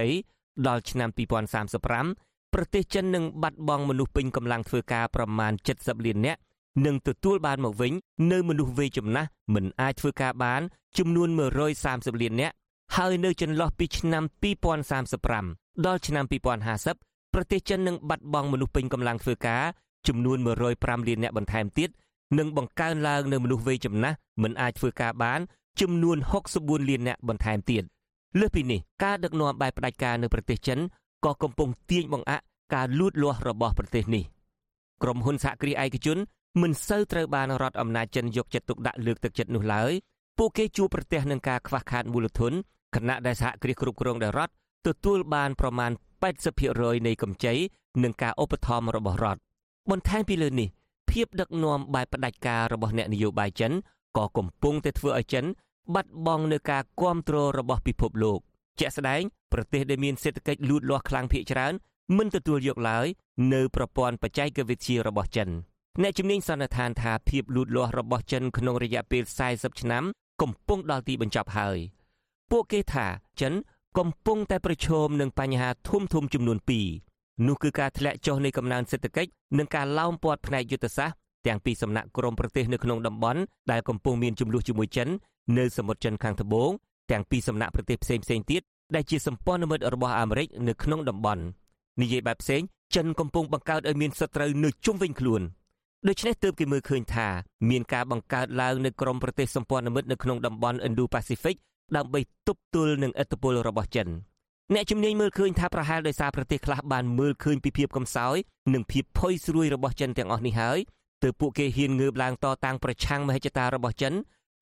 [0.00, 1.08] 2020ដល់ឆ្នាំ
[1.76, 6.40] 2035ប្រទេសចិននឹងបាត់បង់មនុស្សពេញកម្លាំងធ្វើការប្រមាណ70លាននាក់
[6.86, 7.92] និងទទួលបានមកវិញ
[8.32, 10.62] នៅមនុស្សវ័យចំណាស់មិនអាចធ្វើការបាន
[10.98, 11.28] ចំនួន
[11.74, 12.54] 130លាននាក់
[12.96, 14.24] ហើយនៅចន្លោះពីឆ្នាំ
[15.04, 16.24] 2035ដល់ឆ្នាំ
[16.80, 19.62] 2050ប្រទេសចិននឹងបាត់បង់មនុស្សពេញកម្លាំងធ្វើការ
[20.08, 20.38] ចំនួន
[20.72, 21.90] 105លាននាក់បន្ថែមទៀត
[22.38, 25.40] និងបង្កើនឡើងនៅមនុស្សវ័យចំណាស់មិនអាចធ្វើការបាន
[25.80, 26.16] ចំនួន
[26.52, 27.82] 64លាននាក់បន្ថែមទៀត
[28.38, 30.78] លើសពីនេះការដឹកនាំបែបផ្ដាច់ការនៅប្រទេសចិន
[31.24, 32.44] ក៏កំពុងទាញបង្អាក់
[32.74, 34.24] ការលូតលាស់របស់ប្រទេសនេះ
[35.02, 36.18] ក្រុមហ៊ុនសហគ្រាសឯកជន
[36.62, 39.92] មិនសូវត្រូវបានរដ្ឋអំណាចចិនយកចិត្តទុកដាក់លើកទឹកចិត្តនោះឡើយ
[40.38, 42.52] ពួកគេជួបប្រទះនឹងការខ្វះខាតមូលធន
[42.94, 44.52] ខណៈដែលសហគ្រាសគ្រប់គ្រងដោយរដ្ឋ
[44.86, 45.90] ទទួលបានប្រមាណ
[46.48, 47.54] 80%នៃកម្ចី
[48.02, 49.40] និងការឧបត្ថម្ភរបស់រដ្ឋ
[49.90, 50.68] បន្ថែមពីលើនេះ
[51.10, 53.72] ភាពដឹកនាំបែបផ្ដាច់ការរបស់អ្នកនយោបាយចិន
[54.16, 55.44] ក៏កំពុងតែធ្វើឲ្យចិន
[55.94, 58.38] បាត់បង់នូវការគ្រប់គ្រងរបស់ពិភពលោក
[58.78, 61.72] ជាក់ស្ដែងប្រទេសដែលមានសេដ្ឋកិច្ចលូតលាស់ខ្លាំងភាគច្រើន
[62.16, 63.06] មិនទទួលយកឡើយ
[63.54, 65.48] នៅប្រព័ន្ធបច្ចេកវិទ្យារបស់ចិន
[66.02, 69.22] អ្នកជំនាញសន្និដ្ឋានថាភាពលូតលាស់របស់ចិនក្នុងរយៈពេល
[69.52, 70.04] 40ឆ្នាំ
[70.42, 71.78] កំពុងដល់ទីបញ្ចប់ហើយ
[72.50, 73.06] ពួកគេថា
[73.40, 73.52] ចិន
[73.98, 76.58] កំពុងតែប្រឈមនឹងបញ្ហាធំធំចំនួន
[77.02, 81.16] 2នោះគឺការធ្លាក់ចុះនៃកំណើនសេដ្ឋកិច្ចនិងការឡោមព័ទ្ធផ្នែកយុទ្ធសាស្ត្រ
[81.46, 83.40] ទាំងពីសំណាក់ក្រមប្រទេសនៅក្នុងតំបន់
[83.70, 85.08] ដែលកំពុងមានចំនួនជាមួយចិន
[85.58, 86.70] នៅសមុទ្រចិនខាងត្បូង
[87.10, 88.62] ទាំងពីសំណាក់ប្រទេសផ្សេងផ្សេងទៀត
[88.94, 91.42] ដែលជាសម្ព័ន្ធមិត្តរបស់អាមេរិកនៅក្នុងតំបន់
[92.00, 92.62] និយាយបែបផ្សេង
[92.94, 95.42] ចិនកំពុងបង្កើតឲ្យមានសត្រូវនៅជុំវិញខ្លួន
[96.08, 97.28] ដូច្នេះទើបគេមើលឃើញថា
[97.70, 101.56] មានការបង្កើតឡើងនៅក្រមប្រទេសសម្ព័ន្ធមិត្តនៅក្នុងតំបន់ Indo-Pacific
[101.96, 104.08] ដើម្បីទប់ទល់នឹងឥទ្ធិពលរបស់ចិន
[104.74, 108.36] អ្នកជំនាញមើលឃើញថាប្រហែលដោយសារប្រទេសខ្លះបានមើលឃើញពីភាពកំសោយ
[108.74, 110.78] និងភាពផុយស្រួយរបស់ចិនទាំងអស់នេះហើយ
[111.22, 114.14] ទើបពួកគេហ៊ានងើបឡើងតតាំងប្រឆាំងមហិច្ឆតារបស់ចិន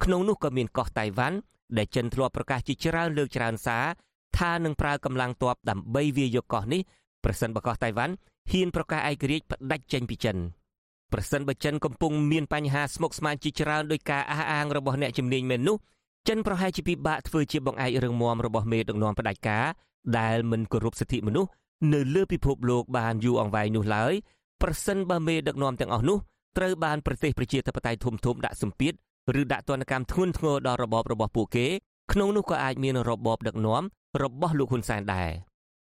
[0.05, 1.36] ក្នុងនោះក៏មានកោះតៃវ៉ាន់
[1.78, 3.84] ដែលចិនធ្លាប់ប្រកាសជាច្រើនលើកច្រើនសារ
[4.38, 6.80] ថានឹងប្រើកម្លាំងទ័ពដើម្បីវាយកកោះនេះ
[7.24, 8.14] ប្រសិនបើកោះតៃវ៉ាន់
[8.51, 10.38] ហ៊ានប្រកាសឯករាជ្យផ្ដាច់ចេញពីចិន
[11.12, 15.76] ប្រសិនបើចិនកំពុងមានបញ្ហាស្មុគស្មាញជាច្រើនដោយការអះអាងរបស់អ្នកជំនាញមែននោះ
[16.28, 19.66] ចិនប្រហែលជាពិបាកធ្វើជាបង្អែករឿងមមរបស់មេដឹកនាំផ្ដាច់ការ
[20.18, 21.50] ដែលមិនគោរពសិទ្ធិមនុស្ស
[21.94, 24.12] នៅលើពិភពលោកបានយូរអង្វែងនោះឡើយ
[24.62, 26.18] ប្រសិនបើមេដឹកនាំទាំងអស់នោះ
[26.56, 28.92] ត្រូវបានប្រទេសប្រជាធិបតេយ្យធំធំដាក់សម្ពាធ
[29.40, 31.66] ឬដាក់ទណ្ឌកម្មធ្ងន់ធ្ងរដល់របបរបស់ពួកគេ
[32.12, 33.82] ក្នុងនោះក៏អាចមានរបបដឹកនាំ
[34.22, 35.30] របស់លោកហ៊ុនសែនដែរ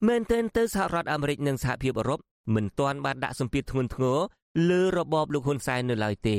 [0.08, 2.20] មែនទែនទៅសហរដ្ឋអាមេរិកនិងសហភាពអឺរ៉ុប
[2.56, 4.20] មិនទាន់បានដាក់សម្ពាធធ្ងន់ធ្ងរ
[4.70, 6.38] លើរបបលោកហ៊ុនសែននៅឡើយទេ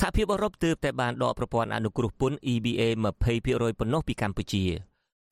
[0.00, 2.82] សហភាពអឺរ៉ុបទើបតែបានដកប្រព័ន្ធអនុគ្រោះពន្ធ EBA
[3.32, 4.64] 20%ប៉ុណ្ណោះពីកម្ពុជា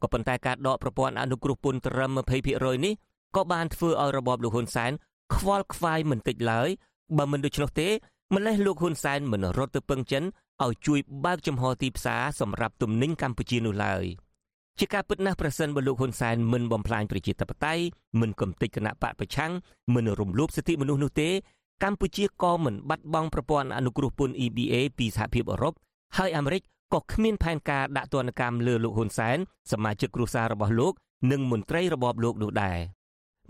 [0.03, 2.11] ក៏ប៉ុន្តែការដកប្រព័ន្ធអនុគ្រោះពន្ធត្រឹម
[2.49, 2.95] 20%នេះ
[3.37, 4.93] ក៏បានធ្វើឲ្យរបបលោកហ៊ុនសែន
[5.35, 6.69] ខ្វល់ខ្វាយមិនតិចឡើយ
[7.19, 7.89] បើមិនដូច្នោះទេ
[8.35, 10.25] ម្លេះលោកហ៊ុនសែនមិនរត់ទៅពឹងចិន
[10.65, 14.05] ឲ្យជួយបើកចំហទីផ្សារសម្រាប់ទំនិញកម្ពុជានោះឡើយ
[14.79, 17.83] ជាការពិតណាស់ប្រសិនបើលោកហ៊ុនសែនមិនបំផ្លាញប្រជាធិបតេយ្យ
[18.21, 19.53] មិនកំទេចគណៈបកប្រឆាំង
[19.95, 21.29] មិនរំលោភសិទ្ធិមនុស្សនោះទេ
[21.85, 25.75] កម្ពុជាក៏មិនបាត់បង់ប្រព័ន្ធអនុគ្រោះពន្ធ EBA ពីសហភាពអឺរ៉ុប
[26.17, 26.63] ហើយអាមេរិក
[26.95, 29.39] ក៏គ្មានផែនការដាក់ទណ្ឌកម្មលើលោកហ៊ុនសែន
[29.73, 30.93] សមាជិកគ្រួសាររបស់លោក
[31.33, 32.79] និងមន្ត្រីរបបលោកនោះដែរ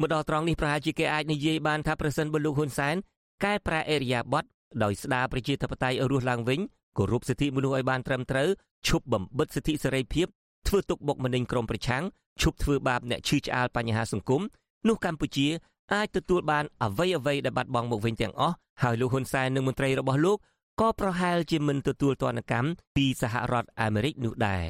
[0.00, 2.96] មកដល់ត្រង់នេះប្រហែលជាគេអាចនិយាយបានថាប្រសិនបើលោកហ៊ុនសែន
[3.44, 4.44] កែប្រែអេរិយាប័ត
[4.82, 6.60] ដោយស្ដារប្រជាធិបតេយ្យឲ្យរស់ឡើងវិញ
[6.96, 8.48] គោរពសិទ្ធិមនុស្សឲ្យបានត្រឹមត្រូវ
[8.88, 10.26] ឈប់បំបិទសិទ្ធិសេរីភាព
[10.68, 12.02] ធ្វើទុកបុកម្នេញក្រុមប្រឆាំង
[12.42, 14.42] ឈប់ធ្វើបាបអ្នកឈឺឆ្អាលបញ្ហាសង្គម
[14.88, 15.46] នោះកម្ពុជា
[15.94, 20.38] អាចទទួលបានអ្វីអ្វីដែលបាត់បង់មកវិញទាំងអស់ហើយលោកហ៊ុនសែននិងមន្ត្រីរបស់លោក
[20.80, 24.64] ក៏ប្រហែលជាមិនទទួលទណ្ឌកម្មពីសហរដ្ឋអាមេរិកនោះដែរ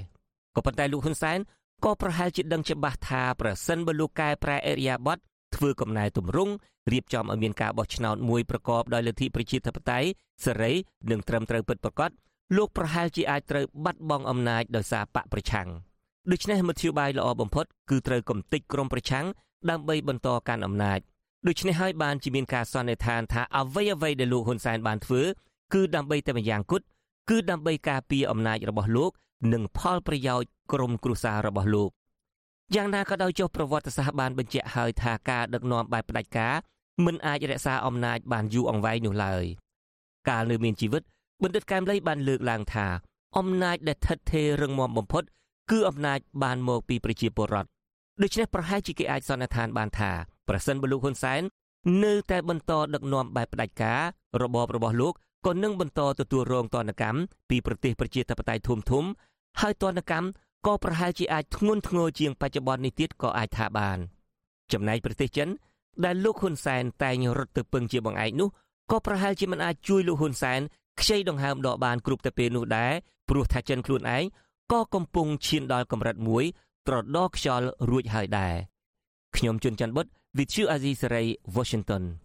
[0.56, 1.38] ក៏ប៉ុន្តែលោកហ៊ុនសែន
[1.84, 5.22] ក៏ប្រហែលជាដឹងច្បាស់ថាប្រសិនបើលោកកែប្រែអេរិយាប័ត្រ
[5.56, 6.52] ធ្វើកំណែទម្រង់
[6.92, 10.08] រៀបចំឲ្យមានការបោះឆ្នោតមួយប្រកបដោយលទ្ធិប្រជាធិបតេយ្យ
[10.44, 10.72] សេរី
[11.10, 12.10] និងត្រឹមត្រូវពិតប្រាកដ
[12.56, 15.68] លោកប្រហែលជាអាចត្រូវបាត់បង់អំណាចដោយសារបកប្រឆាំង
[16.30, 19.26] ដូច្នេះមធ្យោបាយល្អបំផុតគឺត្រូវកំទេចក្រុមប្រឆាំង
[19.70, 21.00] ដើម្បីបន្តកាន់អំណាច
[21.48, 25.22] ដូច្នេះហើយបានជាមានការសន្និដ្ឋានថាអ្វីអ្វីដែលលោកហ៊ុនសែនបានធ្វើ
[25.74, 26.84] គឺដើម្បីតែម្យ៉ាងគត់
[27.30, 29.10] គឺដើម្បីការពារអំណាចរបស់លោក
[29.52, 31.90] និងផលប្រយោជន៍ក្រុមគ្រួសាររបស់លោក
[32.74, 36.54] យ៉ាងណាក៏ដោយចុះប្រវត្តិសាស្ត្របានបញ្ជាក់ហើយថាការដឹកនាំបែបផ្ដាច់ការ
[37.04, 39.44] មិនអាចរក្សាអំណាចបានយូរអង្វែងនោះឡើយ
[40.28, 41.02] កាលនៅមានជីវិត
[41.42, 42.86] បណ្ឌិតកែមលីបានលើកឡើងថា
[43.38, 45.22] អំណាចដែលថិតថេររឹងមាំបំផុត
[45.70, 47.68] គឺអំណាចបានមកពីប្រជាពលរដ្ឋ
[48.22, 50.12] ដូច្នេះប្រហែលជាគេអាចសន្និដ្ឋានបានថា
[50.50, 51.42] ប្រសិនបើលោកហ៊ុនសែន
[52.04, 54.00] នៅតែបន្តដឹកនាំបែបផ្ដាច់ការ
[54.42, 55.14] របបរបស់លោក
[55.46, 57.18] ក៏នឹងបន្តទទួលរងទណ្ឌកម្ម
[57.50, 59.04] ពីប្រទេសប្រជាធិបតេយ្យធំធំ
[59.60, 60.26] ហើយទណ្ឌកម្ម
[60.66, 63.98] ក៏ប្រហែលជាអាចធ្ងន់ធ្ងរជាងបច្ចុប្បន្ននេះទៀតក៏អាចថាបាន
[64.72, 65.48] ចំណែកប្រទេសចិន
[66.04, 68.48] ដែលលោកហ៊ុនសែនតែងរត់ទៅពឹងជាបង្អែកនោះ
[68.90, 70.60] ក៏ប្រហែលជាមិនអាចជួយលោកហ៊ុនសែន
[71.00, 72.92] ខ្ចីដង្ហើមដកបានគ្រប់តែពេលនោះដែរ
[73.28, 74.24] ព្រោះថាចិនខ្លួនឯង
[74.72, 76.44] ក៏កំពុងឈានដល់កម្រិតមួយ
[76.86, 78.54] ត្រដោខ្យល់រួចហើយដែរ
[79.36, 80.68] ខ្ញុំជួនច័ន្ទបុត Vichu
[81.10, 82.20] Ray, Washington.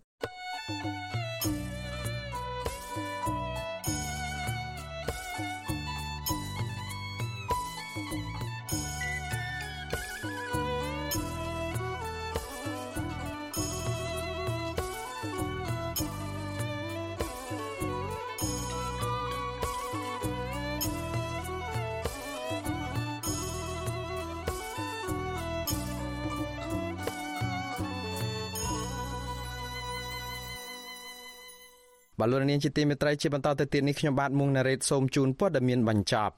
[32.19, 36.35] បាទលោកនាងជាទីមេត្រីជាបន្តទៅទៀតនេះខ្ញុំបាទមុងណារ៉េតសូមជូនព័ត៌មានបញ្ចប់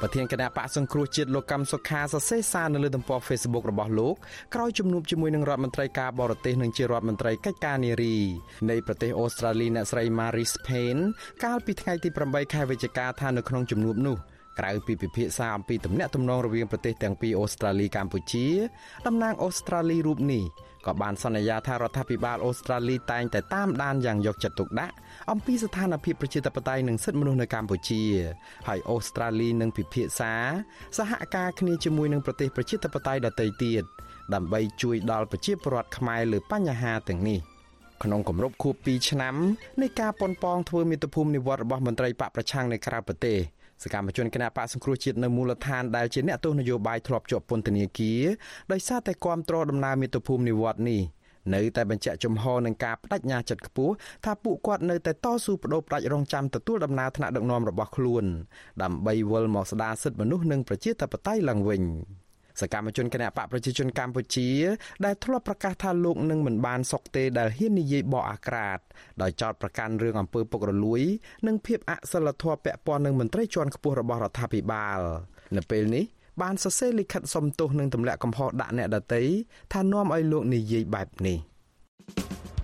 [0.00, 4.14] ប្រធានគណៈបកសង្គ្រោះជាតិលោកកម្មសុខាសរសេរសារនៅលើទំព័រ Facebook របស់លោក
[4.54, 8.16] ក្រោយជំនួបជាមួយនឹងរដ្ឋមន្ត្រីការបរទេសនិងជារដ្ឋមន្ត្រីកិច្ចការនារី
[8.70, 11.02] នៃប្រទេសអូស្ត្រាលីអ្នកស្រី Maris Payne
[11.44, 14.16] កាលពីថ្ងៃទី8ខែវិច្ឆិកាថានៅក្នុងជំនួបនោះ
[14.58, 18.46] ក្រៅពីពិភាក្សាអំពីទំនាក់ទំនងរវាងប្រទេសទាំងពីរអូស្ត្រាលីកម្ពុជា
[19.06, 20.44] តំណាងអូស្ត្រាលីរូបនេះ
[20.86, 24.94] ក៏បានសន្យាថារដ្ឋាភិបាលអូស្ត្រាលីតែងតែតាមដានយ៉ាងយកចិត្តទុកដាក់
[25.30, 28.02] អំពីស្ថានភាពប្រជាធិបតេយ្យនិងសិទ្ធិមនុស្សនៅកម្ពុជា
[28.68, 30.32] ហើយអូស្ត្រាលីនឹងពិភាក្សា
[30.96, 33.82] សហការគ្នាជាមួយនឹងប្រទេសប្រជាធិបតេយ្យដទៃទៀត
[34.34, 37.40] ដើម្បីជួយដល់ប្រជាពលរដ្ឋខ្មែរលើបញ្ហាទាំងនេះ
[38.02, 39.34] ក្នុងគម្រប់ខួប2ឆ្នាំ
[39.80, 43.38] នៃការប៉ុនប៉ងធ្វើមាតុភូមិនិវត្តរបស់មន្ត្រីបកប្រឆាំងនៅក្រៅប្រទេស
[43.84, 48.22] សកម្មជនគណបកសង្គ្រោះជាតិនៅមូលដ្ឋានដែលជាអ្នកទស្សនយោបាយធ្លាប់ជាប់ពន្ធនាគារ
[48.72, 51.00] ដោយសារតែគាំទ្រដំណើរមាតុភូមិនិវត្តនេះ
[51.54, 58.24] នៅតែបញ្ជាក់ចំហនឹងការបដិញ្ញាចិត្តខ្ពស់ថាពួកគាត់នៅតែតស៊ូបដូរផ្ដាច់រងចាំទទួលដំណើរថ្នាក់ដឹកនាំរបស់ខ្លួន
[58.82, 61.82] ដើម្បីវិលមកស្ដារសិទ្ធិមនុស្សនិងប្រជាធិបតេយ្យឡើងវិញ។
[62.60, 64.48] សកម្មជនគណបកប្រជាជនកម្ពុជា
[65.04, 68.78] ដែលធ្លាប់ប្រកាសថាលោកនឹងមិនបានសុកទេដែលហ៊ាននិយាយបកអាក្រាត
[69.22, 71.02] ដោយចោទប្រកាន់រឿងអំពើពុករលួយ
[71.46, 75.00] និងភាពអសិលធម៌ពាក់ព័ន្ធនឹងមន្ត្រីជាន់ខ្ពស់របស់រដ្ឋាភិបាល
[75.56, 76.04] នៅពេលនេះ
[76.42, 79.22] បានសរសេរលិខិតសុំទោសនិងទម្លាក់កំហុសដាក់អ្នកដទៃ
[79.72, 81.38] ថានាំឲ្យលោកនិយាយបែបនេះ។